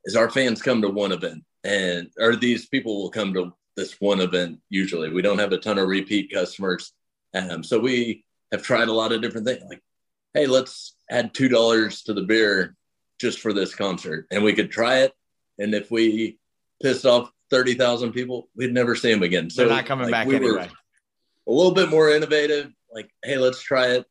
is 0.05 0.15
our 0.15 0.31
fans 0.31 0.63
come 0.63 0.81
to 0.83 0.89
one 0.89 1.11
event, 1.13 1.43
and 1.65 2.11
or 2.19 2.37
these 2.37 2.67
people 2.67 3.01
will 3.03 3.11
come 3.11 3.33
to 3.35 3.53
this 3.77 3.97
one 4.01 4.21
event. 4.21 4.61
Usually, 4.69 5.11
we 5.11 5.23
don't 5.23 5.39
have 5.39 5.53
a 5.53 5.59
ton 5.59 5.79
of 5.79 5.89
repeat 5.89 6.33
customers, 6.33 6.93
um, 7.35 7.63
so 7.63 7.79
we 7.79 8.25
have 8.53 8.63
tried 8.63 8.89
a 8.89 8.93
lot 8.93 9.13
of 9.13 9.23
different 9.23 9.47
things. 9.47 9.63
Like, 9.69 9.83
hey, 10.35 10.47
let's 10.47 10.97
add 11.11 11.35
two 11.35 11.49
dollars 11.49 12.03
to 12.03 12.15
the 12.15 12.23
beer 12.23 12.77
just 13.21 13.41
for 13.41 13.53
this 13.53 13.75
concert, 13.75 14.27
and 14.31 14.43
we 14.43 14.53
could 14.53 14.71
try 14.71 14.99
it, 15.01 15.13
and 15.59 15.75
if 15.75 15.91
we 15.91 16.39
pissed 16.83 17.07
off 17.07 17.31
thirty 17.51 17.75
thousand 17.75 18.13
people, 18.13 18.49
we'd 18.57 18.73
never 18.73 18.95
see 18.95 19.13
them 19.13 19.23
again. 19.23 19.51
So 19.51 19.63
They're 19.63 19.77
not 19.77 19.87
coming 19.87 20.07
like, 20.07 20.13
back 20.13 20.27
we 20.27 20.37
anyway. 20.37 20.69
a 21.49 21.53
little 21.53 21.75
bit 21.75 21.91
more 21.91 22.11
innovative 22.11 22.73
like 22.93 23.09
hey 23.23 23.37
let's 23.39 23.63
try 23.63 23.87
it 23.87 24.05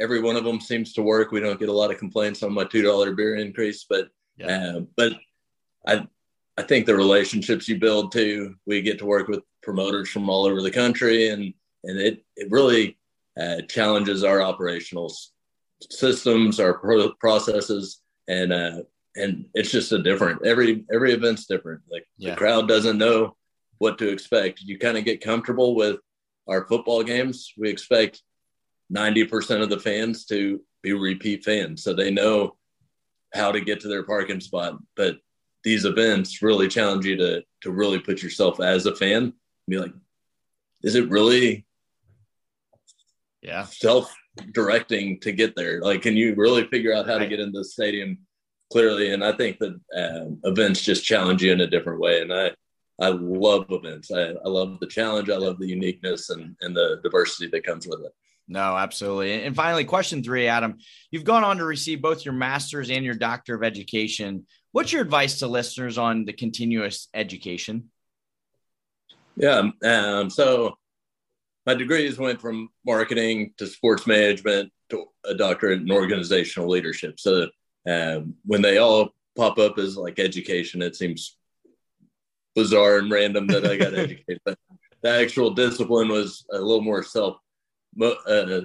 every 0.00 0.20
one 0.20 0.36
of 0.36 0.44
them 0.44 0.60
seems 0.60 0.92
to 0.94 1.02
work. 1.02 1.30
We 1.30 1.40
don't 1.40 1.60
get 1.60 1.68
a 1.68 1.72
lot 1.72 1.90
of 1.90 1.98
complaints 1.98 2.42
on 2.42 2.54
my 2.54 2.64
two 2.64 2.82
dollar 2.82 3.12
beer 3.12 3.36
increase, 3.36 3.84
but 3.88 4.08
yeah. 4.36 4.74
uh, 4.76 4.80
but 4.96 5.12
I 5.86 6.06
I 6.56 6.62
think 6.62 6.86
the 6.86 6.96
relationships 6.96 7.68
you 7.68 7.78
build 7.78 8.12
too. 8.12 8.56
We 8.66 8.82
get 8.82 8.98
to 8.98 9.06
work 9.06 9.28
with 9.28 9.40
promoters 9.62 10.08
from 10.08 10.28
all 10.28 10.46
over 10.46 10.62
the 10.62 10.70
country, 10.70 11.28
and 11.28 11.54
and 11.84 11.98
it 11.98 12.24
it 12.36 12.50
really 12.50 12.98
uh, 13.40 13.62
challenges 13.68 14.24
our 14.24 14.42
operational 14.42 15.12
systems, 15.90 16.60
our 16.60 16.74
pro- 16.74 17.12
processes, 17.14 18.00
and 18.28 18.52
uh, 18.52 18.82
and 19.16 19.46
it's 19.54 19.70
just 19.70 19.92
a 19.92 20.02
different. 20.02 20.44
Every 20.44 20.84
every 20.92 21.12
event's 21.12 21.46
different. 21.46 21.82
Like 21.90 22.06
yeah. 22.18 22.30
the 22.30 22.36
crowd 22.36 22.68
doesn't 22.68 22.98
know 22.98 23.36
what 23.78 23.98
to 23.98 24.08
expect. 24.08 24.60
You 24.60 24.78
kind 24.78 24.98
of 24.98 25.04
get 25.04 25.22
comfortable 25.22 25.74
with 25.74 25.98
our 26.48 26.66
football 26.66 27.02
games. 27.02 27.52
We 27.56 27.70
expect 27.70 28.22
ninety 28.88 29.24
percent 29.24 29.62
of 29.62 29.70
the 29.70 29.80
fans 29.80 30.26
to 30.26 30.60
be 30.82 30.92
repeat 30.92 31.44
fans, 31.44 31.82
so 31.82 31.94
they 31.94 32.10
know 32.10 32.56
how 33.32 33.52
to 33.52 33.60
get 33.60 33.80
to 33.80 33.88
their 33.88 34.02
parking 34.02 34.40
spot. 34.40 34.76
But 34.96 35.18
these 35.62 35.84
events 35.84 36.42
really 36.42 36.68
challenge 36.68 37.06
you 37.06 37.16
to 37.16 37.42
to 37.62 37.70
really 37.70 37.98
put 37.98 38.22
yourself 38.22 38.60
as 38.60 38.86
a 38.86 38.94
fan 38.94 39.34
be 39.68 39.78
like, 39.78 39.94
is 40.82 40.96
it 40.96 41.08
really 41.08 41.64
yeah 43.42 43.64
self 43.64 44.14
directing 44.52 45.20
to 45.20 45.32
get 45.32 45.56
there? 45.56 45.80
Like, 45.80 46.02
can 46.02 46.16
you 46.16 46.34
really 46.34 46.66
figure 46.68 46.94
out 46.94 47.06
how 47.06 47.14
right. 47.14 47.20
to 47.20 47.28
get 47.28 47.40
into 47.40 47.58
the 47.58 47.64
stadium 47.64 48.18
clearly? 48.70 49.12
And 49.12 49.24
I 49.24 49.32
think 49.32 49.58
that 49.58 49.80
um, 49.96 50.40
events 50.44 50.82
just 50.82 51.04
challenge 51.04 51.42
you 51.42 51.52
in 51.52 51.60
a 51.60 51.66
different 51.66 52.00
way. 52.00 52.20
And 52.20 52.32
I, 52.32 52.52
I 53.00 53.08
love 53.08 53.66
events. 53.70 54.10
I, 54.12 54.30
I 54.30 54.48
love 54.48 54.78
the 54.80 54.86
challenge. 54.86 55.30
I 55.30 55.36
love 55.36 55.58
the 55.58 55.68
uniqueness 55.68 56.30
and, 56.30 56.56
and 56.60 56.76
the 56.76 57.00
diversity 57.02 57.50
that 57.50 57.66
comes 57.66 57.86
with 57.86 58.00
it. 58.00 58.12
No, 58.48 58.76
absolutely. 58.76 59.44
And 59.44 59.54
finally, 59.54 59.84
question 59.84 60.24
three, 60.24 60.48
Adam, 60.48 60.78
you've 61.10 61.24
gone 61.24 61.44
on 61.44 61.58
to 61.58 61.64
receive 61.64 62.02
both 62.02 62.24
your 62.24 62.34
master's 62.34 62.90
and 62.90 63.04
your 63.04 63.14
doctor 63.14 63.54
of 63.54 63.62
education. 63.62 64.46
What's 64.72 64.92
your 64.92 65.02
advice 65.02 65.38
to 65.38 65.46
listeners 65.46 65.98
on 65.98 66.24
the 66.24 66.32
continuous 66.32 67.08
education? 67.14 67.90
Yeah. 69.36 69.70
Um, 69.84 70.30
so 70.30 70.76
my 71.66 71.74
degrees 71.74 72.18
went 72.18 72.40
from 72.40 72.70
marketing 72.86 73.52
to 73.58 73.66
sports 73.66 74.06
management 74.06 74.72
to 74.90 75.06
a 75.24 75.34
doctorate 75.34 75.82
in 75.82 75.90
organizational 75.90 76.68
leadership. 76.68 77.20
So 77.20 77.48
um, 77.88 78.34
when 78.44 78.62
they 78.62 78.78
all 78.78 79.10
pop 79.36 79.58
up 79.58 79.78
as 79.78 79.96
like 79.96 80.18
education, 80.18 80.82
it 80.82 80.96
seems 80.96 81.36
bizarre 82.54 82.98
and 82.98 83.10
random 83.10 83.46
that 83.48 83.66
I 83.66 83.76
got 83.76 83.94
educated. 83.98 84.40
But 84.44 84.58
the 85.02 85.10
actual 85.10 85.50
discipline 85.50 86.08
was 86.08 86.44
a 86.52 86.58
little 86.58 86.82
more 86.82 87.02
self 87.02 87.36
uh, 88.00 88.60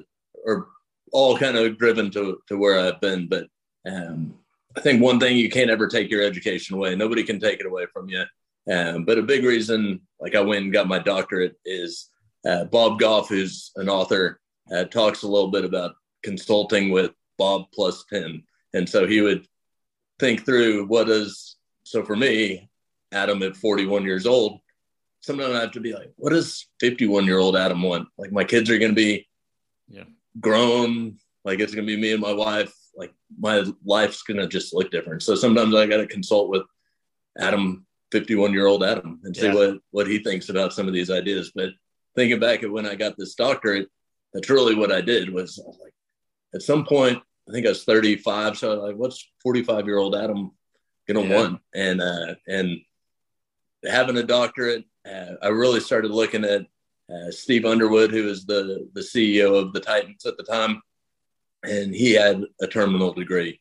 or 0.45 0.67
all 1.12 1.38
kind 1.38 1.58
of 1.58 1.77
driven 1.77 2.12
to, 2.12 2.39
to 2.47 2.58
where 2.58 2.79
I've 2.79 3.01
been. 3.01 3.27
But 3.27 3.47
um, 3.86 4.36
I 4.75 4.81
think 4.81 5.01
one 5.01 5.19
thing 5.19 5.38
you 5.38 5.49
can't 5.49 5.69
ever 5.69 5.88
take 5.88 6.10
your 6.10 6.23
education 6.23 6.75
away. 6.75 6.95
Nobody 6.95 7.23
can 7.23 7.39
take 7.39 7.60
it 7.60 7.65
away 7.65 7.86
from 7.93 8.10
you. 8.10 8.23
Um, 8.71 9.05
but 9.05 9.19
a 9.19 9.23
big 9.23 9.43
reason, 9.43 10.01
like 10.19 10.36
I 10.36 10.41
went 10.41 10.63
and 10.63 10.73
got 10.73 10.88
my 10.88 10.99
doctorate, 10.99 11.55
is 11.65 12.10
uh, 12.45 12.65
Bob 12.65 12.99
Goff, 12.99 13.29
who's 13.29 13.71
an 13.75 13.89
author, 13.89 14.39
uh, 14.73 14.86
talks 14.86 15.23
a 15.23 15.27
little 15.27 15.49
bit 15.49 15.65
about 15.65 15.95
consulting 16.23 16.91
with 16.91 17.12
Bob 17.38 17.65
plus 17.73 18.05
10. 18.12 18.43
And 18.73 18.88
so 18.88 19.08
he 19.08 19.21
would 19.21 19.47
think 20.19 20.45
through 20.45 20.86
what 20.86 21.10
is, 21.10 21.58
so 21.84 22.03
for 22.03 22.15
me, 22.15 22.69
Adam 23.12 23.41
at 23.43 23.55
41 23.55 24.03
years 24.03 24.25
old, 24.25 24.60
sometimes 25.21 25.55
I 25.55 25.62
have 25.62 25.71
to 25.71 25.79
be 25.79 25.93
like, 25.93 26.12
what 26.17 26.31
does 26.31 26.67
51 26.79 27.25
year 27.25 27.39
old 27.39 27.55
Adam 27.55 27.81
want? 27.81 28.08
Like 28.17 28.31
my 28.31 28.43
kids 28.43 28.69
are 28.69 28.77
going 28.77 28.91
to 28.91 28.95
be 28.95 29.27
yeah. 29.88 30.03
grown. 30.39 31.17
Like 31.43 31.60
it's 31.60 31.73
going 31.73 31.88
to 31.88 31.95
be 31.95 32.01
me 32.01 32.12
and 32.12 32.21
my 32.21 32.34
wife. 32.34 32.73
Like 32.95 33.13
my 33.38 33.65
life's 33.84 34.23
going 34.23 34.39
to 34.39 34.47
just 34.47 34.73
look 34.73 34.91
different. 34.91 35.23
So 35.23 35.36
sometimes 35.36 35.75
I 35.75 35.88
got 35.88 35.97
to 35.97 36.08
consult 36.08 36.49
with 36.49 36.63
Adam 37.39 37.86
51 38.12 38.53
year 38.53 38.67
old 38.67 38.84
Adam 38.84 39.19
and 39.23 39.36
see 39.36 39.47
yeah. 39.47 39.53
what, 39.53 39.77
what 39.91 40.08
he 40.08 40.19
thinks 40.19 40.49
about 40.49 40.73
some 40.73 40.88
of 40.88 40.93
these 40.93 41.10
ideas. 41.10 41.51
But 41.53 41.69
thinking 42.15 42.39
back 42.39 42.63
at 42.63 42.71
when 42.71 42.86
I 42.86 42.95
got 42.95 43.17
this 43.17 43.36
doctorate, 43.36 43.89
that's 44.34 44.49
really 44.49 44.75
what 44.75 44.91
I 44.91 45.01
did 45.01 45.30
was, 45.30 45.60
I 45.60 45.67
was 45.67 45.80
like, 45.82 45.93
at 46.54 46.62
some 46.62 46.86
point, 46.86 47.21
I 47.47 47.51
think 47.51 47.65
I 47.65 47.69
was 47.69 47.84
35. 47.84 48.58
So 48.58 48.71
I 48.71 48.75
was 48.75 48.84
like, 48.84 48.95
what's 48.95 49.32
45 49.43 49.86
year 49.86 49.97
old 49.97 50.15
Adam 50.15 50.51
going 51.08 51.28
to 51.28 51.34
yeah. 51.34 51.41
want? 51.41 51.62
And, 51.73 52.01
uh, 52.01 52.36
and 52.47 52.80
having 53.86 54.17
a 54.17 54.23
doctorate, 54.23 54.86
uh, 55.08 55.34
I 55.41 55.49
really 55.49 55.80
started 55.80 56.12
looking 56.12 56.43
at 56.43 56.65
uh, 57.10 57.32
Steve 57.32 57.65
Underwood, 57.65 58.12
who 58.12 58.25
was 58.25 58.45
the, 58.45 58.89
the 58.93 59.01
CEO 59.01 59.62
of 59.62 59.73
the 59.73 59.80
Titans 59.80 60.25
at 60.25 60.38
the 60.38 60.43
time. 60.43 60.82
And 61.63 61.93
he 61.93 62.13
had 62.13 62.43
a 62.62 62.67
terminal 62.67 63.13
degree. 63.13 63.60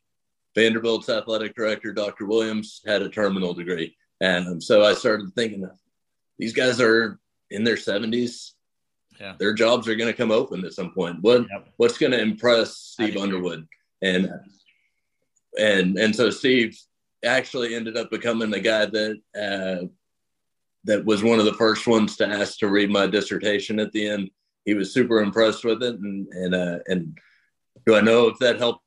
Vanderbilt's 0.54 1.08
athletic 1.08 1.54
director, 1.54 1.92
Dr. 1.92 2.26
Williams, 2.26 2.80
had 2.86 3.02
a 3.02 3.08
terminal 3.08 3.54
degree. 3.54 3.96
And 4.20 4.62
so 4.62 4.84
I 4.84 4.94
started 4.94 5.34
thinking, 5.34 5.68
these 6.38 6.52
guys 6.52 6.80
are 6.80 7.18
in 7.54 7.64
their 7.64 7.76
70s. 7.76 8.52
Yeah. 9.20 9.34
Their 9.38 9.54
jobs 9.54 9.88
are 9.88 9.94
going 9.94 10.10
to 10.10 10.16
come 10.16 10.32
open 10.32 10.64
at 10.64 10.72
some 10.72 10.92
point. 10.92 11.18
What 11.20 11.46
yep. 11.50 11.68
what's 11.76 11.98
going 11.98 12.12
to 12.12 12.20
impress 12.20 12.76
Steve 12.76 13.16
Underwood? 13.16 13.66
And 14.02 14.28
and 15.58 15.96
and 15.96 16.14
so 16.14 16.30
Steve 16.30 16.76
actually 17.24 17.74
ended 17.74 17.96
up 17.96 18.10
becoming 18.10 18.50
the 18.50 18.60
guy 18.60 18.86
that 18.86 19.20
uh, 19.40 19.86
that 20.84 21.04
was 21.04 21.22
one 21.22 21.38
of 21.38 21.44
the 21.44 21.54
first 21.54 21.86
ones 21.86 22.16
to 22.16 22.26
ask 22.26 22.58
to 22.58 22.68
read 22.68 22.90
my 22.90 23.06
dissertation 23.06 23.78
at 23.78 23.92
the 23.92 24.08
end. 24.08 24.30
He 24.64 24.74
was 24.74 24.92
super 24.92 25.20
impressed 25.22 25.64
with 25.64 25.82
it, 25.82 25.94
and 25.94 26.26
and 26.32 26.54
uh, 26.54 26.78
and 26.88 27.16
do 27.86 27.94
I 27.94 28.00
know 28.00 28.26
if 28.28 28.38
that 28.38 28.58
helped 28.58 28.82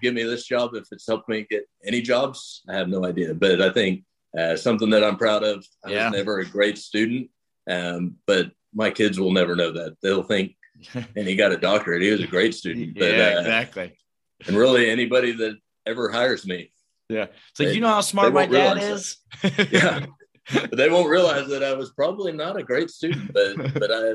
get 0.00 0.14
me 0.14 0.22
this 0.22 0.46
job? 0.46 0.74
If 0.74 0.86
it's 0.92 1.06
helped 1.08 1.28
me 1.28 1.46
get 1.50 1.68
any 1.84 2.00
jobs, 2.00 2.62
I 2.68 2.74
have 2.76 2.88
no 2.88 3.04
idea. 3.04 3.34
But 3.34 3.60
I 3.60 3.70
think 3.70 4.04
uh, 4.38 4.56
something 4.56 4.90
that 4.90 5.04
I'm 5.04 5.16
proud 5.16 5.42
of. 5.42 5.66
I 5.84 5.90
yeah. 5.90 6.10
was 6.10 6.18
never 6.18 6.38
a 6.38 6.46
great 6.46 6.78
student, 6.78 7.28
um, 7.68 8.16
but 8.26 8.50
my 8.74 8.90
kids 8.90 9.18
will 9.18 9.32
never 9.32 9.56
know 9.56 9.72
that. 9.72 9.96
They'll 10.02 10.22
think, 10.22 10.56
and 10.94 11.28
he 11.28 11.36
got 11.36 11.52
a 11.52 11.56
doctorate. 11.56 12.02
He 12.02 12.10
was 12.10 12.22
a 12.22 12.26
great 12.26 12.54
student. 12.54 12.94
But, 12.98 13.12
yeah, 13.12 13.34
uh, 13.36 13.40
exactly. 13.40 13.98
And 14.46 14.56
really, 14.56 14.90
anybody 14.90 15.32
that 15.32 15.56
ever 15.86 16.10
hires 16.10 16.46
me, 16.46 16.72
yeah, 17.08 17.26
it's 17.50 17.60
like 17.60 17.68
they, 17.68 17.74
you 17.74 17.80
know 17.80 17.88
how 17.88 18.00
smart 18.00 18.32
my 18.32 18.46
dad 18.46 18.78
is. 18.78 19.18
yeah, 19.70 20.06
but 20.52 20.76
they 20.76 20.88
won't 20.88 21.08
realize 21.08 21.48
that 21.48 21.62
I 21.62 21.74
was 21.74 21.90
probably 21.90 22.32
not 22.32 22.56
a 22.56 22.62
great 22.62 22.90
student, 22.90 23.32
but 23.32 23.56
but 23.74 23.90
I 23.92 24.14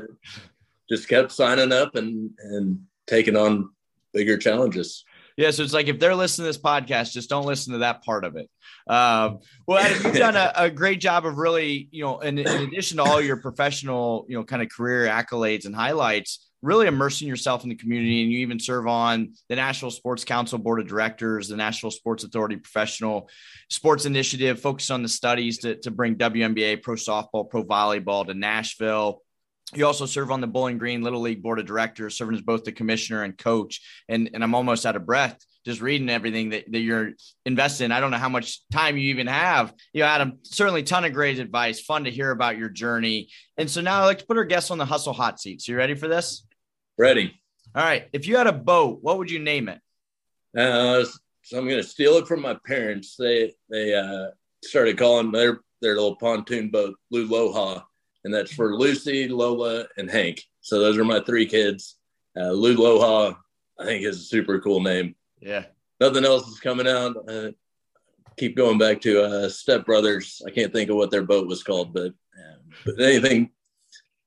just 0.90 1.08
kept 1.08 1.32
signing 1.32 1.72
up 1.72 1.94
and 1.94 2.30
and 2.38 2.80
taking 3.06 3.36
on 3.36 3.70
bigger 4.12 4.36
challenges. 4.36 5.04
Yeah, 5.38 5.52
so 5.52 5.62
it's 5.62 5.72
like 5.72 5.86
if 5.86 6.00
they're 6.00 6.16
listening 6.16 6.46
to 6.46 6.48
this 6.48 6.60
podcast, 6.60 7.12
just 7.12 7.30
don't 7.30 7.46
listen 7.46 7.72
to 7.74 7.78
that 7.78 8.02
part 8.02 8.24
of 8.24 8.34
it. 8.34 8.50
Um, 8.92 9.38
well, 9.68 9.78
Adam, 9.78 10.02
you've 10.04 10.16
done 10.16 10.34
a, 10.34 10.52
a, 10.56 10.68
great 10.68 10.98
job 11.00 11.24
of 11.24 11.38
really, 11.38 11.88
you 11.92 12.02
know, 12.02 12.18
in, 12.18 12.38
in 12.38 12.62
addition 12.64 12.96
to 12.96 13.04
all 13.04 13.20
your 13.20 13.36
professional, 13.36 14.26
you 14.28 14.36
know, 14.36 14.42
kind 14.42 14.62
of 14.62 14.68
career 14.68 15.06
accolades 15.06 15.64
and 15.64 15.76
highlights, 15.76 16.50
really 16.60 16.88
immersing 16.88 17.28
yourself 17.28 17.62
in 17.62 17.68
the 17.68 17.76
community. 17.76 18.24
And 18.24 18.32
you 18.32 18.38
even 18.40 18.58
serve 18.58 18.88
on 18.88 19.34
the 19.48 19.54
National 19.54 19.92
Sports 19.92 20.24
Council 20.24 20.58
Board 20.58 20.80
of 20.80 20.88
Directors, 20.88 21.46
the 21.46 21.56
National 21.56 21.92
Sports 21.92 22.24
Authority 22.24 22.56
Professional 22.56 23.30
Sports 23.70 24.06
Initiative, 24.06 24.58
focused 24.58 24.90
on 24.90 25.04
the 25.04 25.08
studies 25.08 25.58
to, 25.58 25.76
to 25.76 25.92
bring 25.92 26.16
WNBA, 26.16 26.82
pro 26.82 26.96
softball, 26.96 27.48
pro 27.48 27.62
volleyball 27.62 28.26
to 28.26 28.34
Nashville. 28.34 29.22
You 29.74 29.86
also 29.86 30.06
serve 30.06 30.30
on 30.30 30.40
the 30.40 30.46
Bowling 30.46 30.78
Green 30.78 31.02
Little 31.02 31.20
League 31.20 31.42
Board 31.42 31.58
of 31.58 31.66
Directors, 31.66 32.16
serving 32.16 32.36
as 32.36 32.42
both 32.42 32.64
the 32.64 32.72
commissioner 32.72 33.22
and 33.22 33.36
coach. 33.36 33.80
And, 34.08 34.30
and 34.32 34.42
I'm 34.42 34.54
almost 34.54 34.86
out 34.86 34.96
of 34.96 35.04
breath 35.04 35.38
just 35.64 35.82
reading 35.82 36.08
everything 36.08 36.50
that, 36.50 36.64
that 36.72 36.78
you're 36.78 37.10
invested 37.44 37.84
in. 37.84 37.92
I 37.92 38.00
don't 38.00 38.10
know 38.10 38.16
how 38.16 38.30
much 38.30 38.66
time 38.70 38.96
you 38.96 39.10
even 39.10 39.26
have. 39.26 39.74
You 39.92 40.00
know, 40.00 40.06
Adam, 40.06 40.38
certainly 40.42 40.82
ton 40.82 41.04
of 41.04 41.12
great 41.12 41.38
advice. 41.38 41.80
Fun 41.80 42.04
to 42.04 42.10
hear 42.10 42.30
about 42.30 42.56
your 42.56 42.70
journey. 42.70 43.28
And 43.58 43.70
so 43.70 43.82
now 43.82 44.00
I'd 44.00 44.06
like 44.06 44.20
to 44.20 44.26
put 44.26 44.38
our 44.38 44.44
guests 44.44 44.70
on 44.70 44.78
the 44.78 44.86
hustle 44.86 45.12
hot 45.12 45.38
seat. 45.40 45.60
So 45.60 45.72
you 45.72 45.78
ready 45.78 45.94
for 45.94 46.08
this? 46.08 46.46
Ready. 46.96 47.38
All 47.74 47.84
right. 47.84 48.08
If 48.12 48.26
you 48.26 48.36
had 48.36 48.46
a 48.46 48.52
boat, 48.52 49.00
what 49.02 49.18
would 49.18 49.30
you 49.30 49.38
name 49.38 49.68
it? 49.68 49.80
Uh, 50.56 51.04
so 51.42 51.58
I'm 51.58 51.66
going 51.66 51.82
to 51.82 51.88
steal 51.88 52.14
it 52.14 52.26
from 52.26 52.40
my 52.40 52.56
parents. 52.66 53.16
They 53.18 53.54
they 53.68 53.94
uh, 53.94 54.28
started 54.64 54.98
calling 54.98 55.32
their 55.32 55.60
their 55.80 55.94
little 55.94 56.16
pontoon 56.16 56.70
boat 56.70 56.96
Luloha, 57.12 57.84
and 58.28 58.34
that's 58.34 58.52
for 58.52 58.76
Lucy, 58.76 59.26
Lola, 59.26 59.86
and 59.96 60.10
Hank. 60.10 60.44
So 60.60 60.80
those 60.80 60.98
are 60.98 61.04
my 61.04 61.20
three 61.20 61.46
kids. 61.46 61.96
Uh, 62.36 62.50
Luloha, 62.50 63.34
I 63.80 63.84
think, 63.86 64.04
is 64.04 64.18
a 64.18 64.24
super 64.24 64.60
cool 64.60 64.82
name. 64.82 65.14
Yeah. 65.40 65.64
Nothing 65.98 66.26
else 66.26 66.46
is 66.46 66.60
coming 66.60 66.86
out. 66.86 67.16
Uh, 67.26 67.52
keep 68.36 68.54
going 68.54 68.76
back 68.76 69.00
to 69.00 69.22
uh, 69.22 69.48
Step 69.48 69.86
Brothers. 69.86 70.42
I 70.46 70.50
can't 70.50 70.74
think 70.74 70.90
of 70.90 70.96
what 70.96 71.10
their 71.10 71.22
boat 71.22 71.48
was 71.48 71.62
called, 71.62 71.94
but, 71.94 72.08
um, 72.08 72.60
but 72.84 73.00
anything 73.00 73.50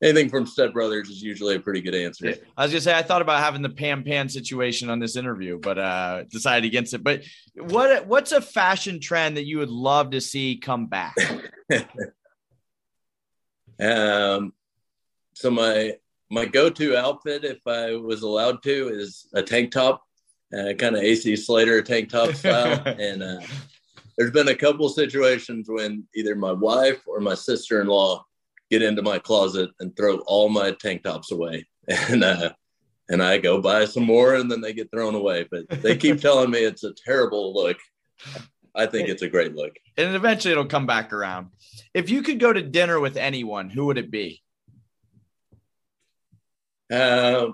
anything 0.01 0.29
from 0.29 0.47
Step 0.47 0.73
Brothers 0.73 1.11
is 1.11 1.21
usually 1.21 1.57
a 1.57 1.59
pretty 1.59 1.81
good 1.81 1.93
answer. 1.93 2.29
Yeah. 2.29 2.35
I 2.57 2.63
was 2.63 2.71
gonna 2.71 2.81
say 2.81 2.97
I 2.97 3.03
thought 3.03 3.21
about 3.21 3.39
having 3.39 3.61
the 3.61 3.69
Pam 3.69 4.03
Pan 4.03 4.29
situation 4.29 4.89
on 4.89 4.97
this 4.97 5.15
interview, 5.15 5.59
but 5.59 5.77
uh, 5.77 6.23
decided 6.23 6.65
against 6.65 6.95
it. 6.95 7.03
But 7.03 7.21
what 7.55 8.07
what's 8.07 8.31
a 8.31 8.41
fashion 8.41 8.99
trend 8.99 9.37
that 9.37 9.45
you 9.45 9.59
would 9.59 9.69
love 9.69 10.09
to 10.09 10.21
see 10.21 10.57
come 10.57 10.87
back? 10.87 11.15
um, 13.81 14.53
so 15.33 15.49
my 15.49 15.95
my 16.29 16.45
go-to 16.45 16.95
outfit, 16.95 17.43
if 17.43 17.59
I 17.67 17.95
was 17.95 18.21
allowed 18.21 18.63
to, 18.63 18.87
is 18.87 19.27
a 19.33 19.43
tank 19.43 19.71
top, 19.71 20.01
uh, 20.57 20.73
kind 20.73 20.95
of 20.95 21.03
AC 21.03 21.35
Slater 21.35 21.81
tank 21.81 22.09
top 22.09 22.33
style. 22.35 22.81
and 22.85 23.21
uh, 23.21 23.41
there's 24.17 24.31
been 24.31 24.47
a 24.47 24.55
couple 24.55 24.87
situations 24.87 25.67
when 25.69 26.05
either 26.15 26.35
my 26.35 26.51
wife 26.51 27.01
or 27.05 27.19
my 27.19 27.35
sister-in-law 27.35 28.23
get 28.69 28.81
into 28.81 29.01
my 29.01 29.19
closet 29.19 29.69
and 29.79 29.95
throw 29.95 30.19
all 30.19 30.47
my 30.47 30.71
tank 30.71 31.03
tops 31.03 31.31
away, 31.31 31.65
and 31.87 32.23
uh, 32.23 32.51
and 33.09 33.21
I 33.21 33.37
go 33.37 33.61
buy 33.61 33.85
some 33.85 34.03
more, 34.03 34.35
and 34.35 34.49
then 34.49 34.61
they 34.61 34.73
get 34.73 34.89
thrown 34.91 35.15
away. 35.15 35.47
But 35.51 35.69
they 35.69 35.97
keep 35.97 36.21
telling 36.21 36.49
me 36.49 36.59
it's 36.59 36.83
a 36.83 36.93
terrible 36.93 37.53
look. 37.53 37.77
I 38.75 38.85
think 38.85 39.09
it's 39.09 39.21
a 39.21 39.29
great 39.29 39.55
look. 39.55 39.75
And 39.97 40.15
eventually 40.15 40.51
it'll 40.51 40.65
come 40.65 40.85
back 40.85 41.11
around. 41.13 41.49
If 41.93 42.09
you 42.09 42.21
could 42.21 42.39
go 42.39 42.53
to 42.53 42.61
dinner 42.61 42.99
with 42.99 43.17
anyone, 43.17 43.69
who 43.69 43.85
would 43.87 43.97
it 43.97 44.11
be? 44.11 44.41
Uh, 46.91 47.47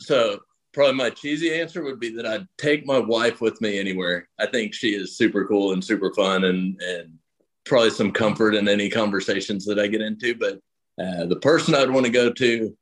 so 0.00 0.40
probably 0.72 0.94
my 0.94 1.10
cheesy 1.10 1.54
answer 1.54 1.82
would 1.82 2.00
be 2.00 2.10
that 2.16 2.26
I'd 2.26 2.46
take 2.58 2.86
my 2.86 2.98
wife 2.98 3.40
with 3.40 3.60
me 3.60 3.78
anywhere. 3.78 4.28
I 4.38 4.46
think 4.46 4.74
she 4.74 4.94
is 4.94 5.16
super 5.16 5.46
cool 5.46 5.72
and 5.72 5.82
super 5.82 6.12
fun 6.12 6.44
and 6.44 6.80
and 6.80 7.14
probably 7.64 7.90
some 7.90 8.12
comfort 8.12 8.54
in 8.54 8.68
any 8.68 8.90
conversations 8.90 9.64
that 9.64 9.78
I 9.78 9.86
get 9.86 10.02
into. 10.02 10.34
But 10.34 10.60
uh, 11.02 11.26
the 11.26 11.40
person 11.40 11.74
I'd 11.74 11.90
want 11.90 12.06
to 12.06 12.12
go 12.12 12.30
to 12.30 12.76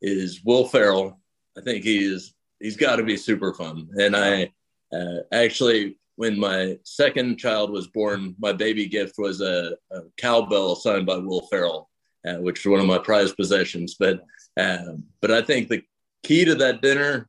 is 0.00 0.42
Will 0.44 0.66
Ferrell. 0.66 1.20
I 1.56 1.60
think 1.60 1.84
he 1.84 1.98
is 1.98 2.34
he's 2.60 2.76
got 2.76 2.96
to 2.96 3.02
be 3.02 3.16
super 3.16 3.52
fun. 3.52 3.88
And 3.98 4.16
I 4.16 4.50
uh, 4.92 5.20
actually, 5.32 5.98
when 6.16 6.38
my 6.38 6.78
second 6.84 7.38
child 7.38 7.70
was 7.70 7.88
born, 7.88 8.34
my 8.38 8.52
baby 8.52 8.86
gift 8.86 9.14
was 9.18 9.40
a, 9.40 9.76
a 9.90 10.00
cowbell 10.16 10.76
signed 10.76 11.06
by 11.06 11.16
Will 11.16 11.46
Ferrell, 11.50 11.88
uh, 12.26 12.34
which 12.34 12.64
was 12.64 12.70
one 12.70 12.80
of 12.80 12.86
my 12.86 12.98
prized 12.98 13.36
possessions. 13.36 13.96
But 13.98 14.22
um, 14.58 15.04
but 15.20 15.30
I 15.30 15.42
think 15.42 15.68
the 15.68 15.82
key 16.22 16.44
to 16.44 16.54
that 16.56 16.82
dinner 16.82 17.28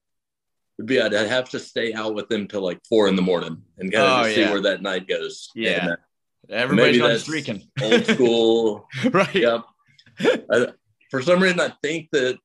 would 0.77 0.87
be 0.87 1.01
I'd 1.01 1.13
have 1.13 1.49
to 1.51 1.59
stay 1.59 1.93
out 1.93 2.15
with 2.15 2.29
them 2.29 2.47
till 2.47 2.61
like 2.61 2.79
four 2.87 3.07
in 3.07 3.15
the 3.15 3.21
morning 3.21 3.61
and 3.77 3.91
kind 3.91 4.05
of 4.05 4.25
oh, 4.25 4.25
yeah. 4.25 4.35
see 4.35 4.51
where 4.51 4.61
that 4.61 4.81
night 4.81 5.07
goes. 5.07 5.49
Yeah. 5.55 5.81
And, 5.81 5.91
uh, 5.91 5.95
Everybody's 6.49 7.01
on 7.01 7.17
streaking. 7.19 7.63
old 7.81 8.05
school. 8.05 8.87
right. 9.11 9.33
Yep. 9.33 9.63
I, 10.19 10.67
for 11.09 11.21
some 11.21 11.41
reason, 11.41 11.59
I 11.59 11.71
think 11.81 12.09
that 12.11 12.37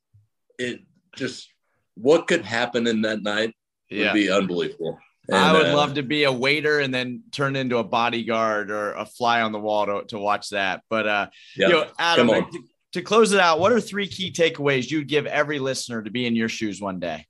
it 0.58 0.82
just 1.16 1.48
what 1.94 2.28
could 2.28 2.44
happen 2.44 2.86
in 2.86 3.02
that 3.02 3.22
night 3.22 3.54
would 3.90 3.98
yeah. 3.98 4.12
be 4.12 4.30
unbelievable. 4.30 4.98
And, 5.28 5.36
I 5.36 5.52
would 5.52 5.66
uh, 5.66 5.76
love 5.76 5.94
to 5.94 6.02
be 6.02 6.24
a 6.24 6.32
waiter 6.32 6.80
and 6.80 6.92
then 6.92 7.22
turn 7.32 7.54
into 7.54 7.76
a 7.76 7.84
bodyguard 7.84 8.70
or 8.70 8.92
a 8.92 9.04
fly 9.04 9.42
on 9.42 9.52
the 9.52 9.58
wall 9.58 9.84
to, 9.84 10.04
to 10.08 10.18
watch 10.18 10.50
that. 10.50 10.82
But 10.88 11.06
uh, 11.06 11.26
you 11.54 11.68
know, 11.68 11.86
Adam, 11.98 12.28
to, 12.28 12.64
to 12.94 13.02
close 13.02 13.32
it 13.32 13.40
out, 13.40 13.60
what 13.60 13.72
are 13.72 13.80
three 13.80 14.08
key 14.08 14.32
takeaways 14.32 14.90
you'd 14.90 15.06
give 15.06 15.26
every 15.26 15.58
listener 15.58 16.02
to 16.02 16.10
be 16.10 16.26
in 16.26 16.34
your 16.34 16.48
shoes 16.48 16.80
one 16.80 16.98
day? 16.98 17.26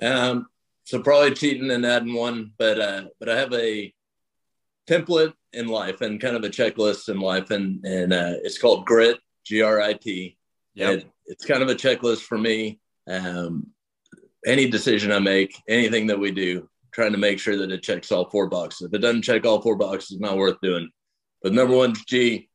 Um, 0.00 0.46
so 0.84 1.02
probably 1.02 1.34
cheating 1.34 1.70
and 1.70 1.84
adding 1.84 2.14
one, 2.14 2.52
but 2.56 2.80
uh, 2.80 3.02
but 3.20 3.28
I 3.28 3.36
have 3.36 3.52
a 3.52 3.92
template 4.88 5.34
in 5.52 5.68
life 5.68 6.00
and 6.00 6.18
kind 6.18 6.34
of 6.34 6.44
a 6.44 6.48
checklist 6.48 7.10
in 7.10 7.20
life, 7.20 7.50
and 7.50 7.84
and 7.84 8.12
uh, 8.12 8.34
it's 8.42 8.58
called 8.58 8.86
Grit, 8.86 9.18
G 9.44 9.60
R 9.60 9.82
I 9.82 9.92
T. 9.92 10.38
Yeah, 10.72 10.92
it, 10.92 11.06
it's 11.26 11.44
kind 11.44 11.62
of 11.62 11.68
a 11.68 11.74
checklist 11.74 12.22
for 12.22 12.38
me. 12.38 12.80
Um, 13.06 13.66
any 14.46 14.68
decision 14.68 15.12
I 15.12 15.18
make, 15.18 15.60
anything 15.68 16.06
that 16.08 16.18
we 16.18 16.30
do, 16.30 16.68
trying 16.92 17.12
to 17.12 17.18
make 17.18 17.38
sure 17.38 17.56
that 17.56 17.70
it 17.72 17.82
checks 17.82 18.12
all 18.12 18.30
four 18.30 18.48
boxes. 18.48 18.88
If 18.88 18.94
it 18.94 18.98
doesn't 18.98 19.22
check 19.22 19.44
all 19.44 19.60
four 19.60 19.76
boxes, 19.76 20.12
it's 20.12 20.20
not 20.20 20.36
worth 20.36 20.60
doing. 20.62 20.90
But 21.42 21.52
number 21.52 21.74
one, 21.74 21.94
G, 22.06 22.48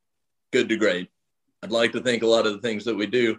good 0.52 0.68
to 0.68 0.76
great. 0.76 1.08
I'd 1.62 1.70
like 1.70 1.92
to 1.92 2.00
think 2.00 2.22
a 2.22 2.26
lot 2.26 2.46
of 2.46 2.52
the 2.52 2.60
things 2.60 2.84
that 2.84 2.94
we 2.94 3.06
do 3.06 3.38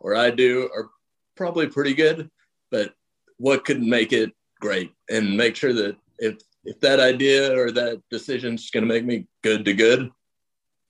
or 0.00 0.16
I 0.16 0.30
do 0.30 0.68
are 0.74 0.90
probably 1.36 1.68
pretty 1.68 1.94
good, 1.94 2.30
but 2.70 2.92
what 3.36 3.64
could 3.64 3.82
make 3.82 4.12
it 4.12 4.32
great 4.60 4.92
and 5.08 5.36
make 5.36 5.56
sure 5.56 5.72
that 5.72 5.96
if 6.18 6.38
if 6.64 6.78
that 6.80 7.00
idea 7.00 7.56
or 7.56 7.70
that 7.70 8.02
decision 8.10 8.54
is 8.54 8.70
going 8.70 8.86
to 8.86 8.92
make 8.92 9.04
me 9.04 9.26
good 9.42 9.64
to 9.64 9.72
good, 9.72 10.10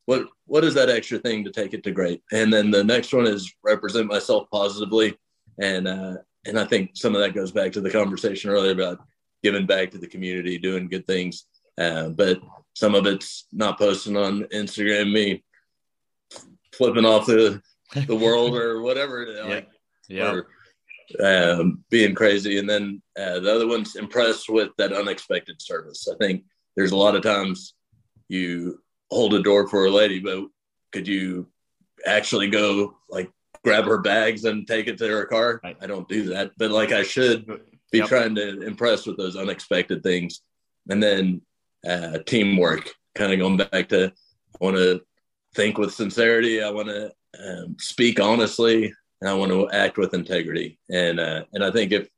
what 0.07 0.27
what 0.47 0.65
is 0.65 0.75
that 0.75 0.91
extra 0.91 1.19
thing 1.19 1.45
to 1.45 1.51
take 1.51 1.75
it 1.75 1.85
to 1.85 1.93
great? 1.93 2.23
And 2.33 2.53
then 2.53 2.71
the 2.71 2.83
next 2.83 3.13
one 3.13 3.27
is 3.27 3.53
represent 3.63 4.07
myself 4.07 4.49
positively, 4.51 5.17
and 5.61 5.87
uh, 5.87 6.17
and 6.47 6.59
I 6.59 6.65
think 6.65 6.93
some 6.95 7.15
of 7.15 7.21
that 7.21 7.35
goes 7.35 7.53
back 7.53 7.73
to 7.73 7.81
the 7.81 7.91
conversation 7.91 8.51
earlier 8.51 8.73
about 8.73 9.01
giving 9.43 9.67
back 9.67 9.91
to 9.91 9.99
the 9.99 10.07
community, 10.07 10.59
doing 10.59 10.89
good 10.89 11.07
things. 11.07 11.47
Uh, 11.79 12.11
but 12.11 12.41
some 12.75 12.95
of 12.95 13.07
it's 13.07 13.47
not 13.53 13.79
posting 13.79 14.17
on 14.17 14.45
Instagram, 14.45 15.13
me 15.13 15.43
flipping 16.73 17.05
off 17.05 17.27
the 17.27 17.61
the 18.07 18.17
world 18.17 18.55
or 18.55 18.81
whatever, 18.83 19.27
like, 19.45 19.69
yeah, 20.09 20.33
or 20.33 20.47
um, 21.25 21.85
being 21.91 22.15
crazy. 22.15 22.59
And 22.59 22.69
then 22.69 23.03
uh, 23.19 23.41
the 23.41 23.53
other 23.53 23.67
one's 23.67 23.97
impressed 23.97 24.49
with 24.49 24.71
that 24.79 24.93
unexpected 24.93 25.61
service. 25.61 26.09
I 26.09 26.17
think 26.17 26.45
there's 26.77 26.93
a 26.93 26.97
lot 26.97 27.17
of 27.17 27.23
times 27.23 27.75
you 28.29 28.81
hold 29.11 29.35
a 29.35 29.43
door 29.43 29.67
for 29.69 29.87
a 29.87 29.91
lady, 29.91 30.21
but 30.21 30.45
could 30.93 31.09
you 31.09 31.49
actually 32.07 32.49
go 32.49 32.97
like 33.09 33.31
grab 33.65 33.85
her 33.85 33.99
bags 33.99 34.45
and 34.45 34.67
take 34.67 34.87
it 34.87 34.99
to 34.99 35.09
her 35.09 35.27
car? 35.27 35.61
Right. 35.63 35.77
I 35.81 35.87
don't 35.87 36.09
do 36.09 36.25
that, 36.31 36.53
but 36.57 36.71
like 36.71 36.93
I 36.93 37.03
should 37.03 37.47
be 37.91 37.99
yep. 37.99 38.09
trying 38.09 38.35
to 38.37 38.63
impress 38.63 39.07
with 39.07 39.17
those 39.17 39.37
unexpected 39.37 40.03
things. 40.03 40.41
And 40.89 41.03
then 41.03 41.43
uh, 41.87 42.19
teamwork, 42.27 42.91
kind 43.15 43.33
of 43.33 43.39
going 43.39 43.57
back 43.57 43.89
to 43.91 44.07
I 44.07 44.65
want 44.65 44.77
to 44.77 45.03
think 45.55 45.79
with 45.79 45.95
sincerity. 45.95 46.63
I 46.63 46.71
want 46.71 46.89
to 46.89 47.13
um, 47.39 47.77
speak 47.79 48.21
honestly, 48.21 48.93
and 49.21 49.31
I 49.31 49.35
want 49.35 49.51
to 49.53 49.71
act 49.71 49.99
with 49.99 50.15
integrity. 50.15 50.79
And 50.91 51.21
uh, 51.21 51.45
and 51.53 51.65
I 51.65 51.71
think 51.71 51.93
if 51.93 52.09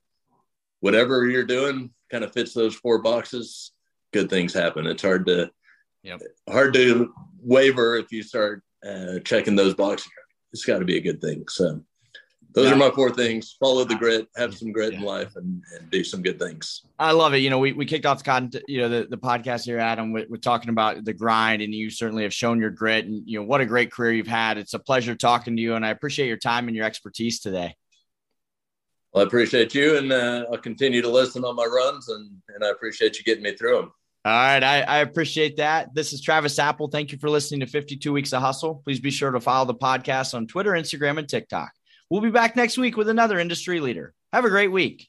whatever 0.81 1.26
you're 1.26 1.44
doing 1.44 1.90
kind 2.11 2.24
of 2.24 2.33
fits 2.33 2.52
those 2.52 2.74
four 2.74 3.00
boxes, 3.00 3.72
good 4.12 4.31
things 4.31 4.52
happen. 4.52 4.87
It's 4.87 5.02
hard 5.02 5.26
to 5.26 5.50
yep. 6.02 6.20
hard 6.48 6.74
to 6.74 7.12
waver 7.40 7.96
if 7.96 8.12
you 8.12 8.22
start 8.22 8.62
uh, 8.87 9.18
checking 9.24 9.57
those 9.57 9.74
boxes. 9.74 10.11
It's 10.52 10.64
got 10.64 10.80
to 10.80 10.84
be 10.84 10.96
a 10.96 11.00
good 11.00 11.20
thing. 11.20 11.44
So 11.48 11.80
those 12.54 12.66
yeah. 12.66 12.74
are 12.74 12.76
my 12.76 12.90
four 12.90 13.10
things. 13.10 13.56
Follow 13.58 13.84
the 13.84 13.94
grit, 13.94 14.28
have 14.36 14.54
some 14.54 14.72
grit 14.72 14.92
yeah. 14.92 14.98
in 14.98 15.04
life, 15.04 15.36
and, 15.36 15.62
and 15.74 15.90
do 15.90 16.04
some 16.04 16.20
good 16.20 16.38
things. 16.38 16.82
I 16.98 17.12
love 17.12 17.32
it. 17.32 17.38
You 17.38 17.48
know, 17.48 17.58
we, 17.58 17.72
we 17.72 17.86
kicked 17.86 18.04
off 18.04 18.18
the 18.18 18.24
content, 18.24 18.62
you 18.68 18.82
know, 18.82 18.90
the, 18.90 19.06
the 19.08 19.16
podcast 19.16 19.64
here, 19.64 19.78
Adam, 19.78 20.12
with, 20.12 20.28
with 20.28 20.42
talking 20.42 20.68
about 20.68 21.02
the 21.04 21.14
grind, 21.14 21.62
and 21.62 21.74
you 21.74 21.88
certainly 21.88 22.24
have 22.24 22.34
shown 22.34 22.60
your 22.60 22.68
grit 22.68 23.06
and, 23.06 23.22
you 23.26 23.40
know, 23.40 23.46
what 23.46 23.62
a 23.62 23.66
great 23.66 23.90
career 23.90 24.12
you've 24.12 24.26
had. 24.26 24.58
It's 24.58 24.74
a 24.74 24.78
pleasure 24.78 25.14
talking 25.14 25.56
to 25.56 25.62
you, 25.62 25.74
and 25.74 25.86
I 25.86 25.88
appreciate 25.88 26.28
your 26.28 26.36
time 26.36 26.68
and 26.68 26.76
your 26.76 26.84
expertise 26.84 27.40
today. 27.40 27.74
Well, 29.14 29.24
I 29.24 29.26
appreciate 29.26 29.74
you, 29.74 29.96
and 29.96 30.12
uh, 30.12 30.44
I'll 30.52 30.58
continue 30.58 31.00
to 31.00 31.08
listen 31.08 31.44
on 31.44 31.56
my 31.56 31.64
runs, 31.64 32.10
and, 32.10 32.30
and 32.54 32.62
I 32.62 32.68
appreciate 32.68 33.18
you 33.18 33.24
getting 33.24 33.44
me 33.44 33.56
through 33.56 33.76
them. 33.76 33.92
All 34.24 34.32
right. 34.32 34.62
I, 34.62 34.82
I, 34.82 34.98
appreciate 34.98 35.56
that. 35.56 35.94
This 35.94 36.12
is 36.12 36.20
Travis 36.20 36.56
Apple. 36.61 36.87
Thank 36.87 37.11
you 37.11 37.18
for 37.18 37.28
listening 37.28 37.58
to 37.61 37.66
52 37.66 38.12
Weeks 38.12 38.32
of 38.32 38.40
Hustle. 38.40 38.80
Please 38.85 39.00
be 39.00 39.11
sure 39.11 39.32
to 39.32 39.40
follow 39.40 39.64
the 39.64 39.74
podcast 39.74 40.32
on 40.35 40.46
Twitter, 40.46 40.70
Instagram, 40.72 41.18
and 41.18 41.28
TikTok. 41.28 41.72
We'll 42.08 42.20
be 42.20 42.30
back 42.30 42.54
next 42.54 42.78
week 42.78 42.96
with 42.96 43.08
another 43.08 43.40
industry 43.40 43.80
leader. 43.80 44.14
Have 44.32 44.44
a 44.44 44.50
great 44.50 44.70
week. 44.70 45.08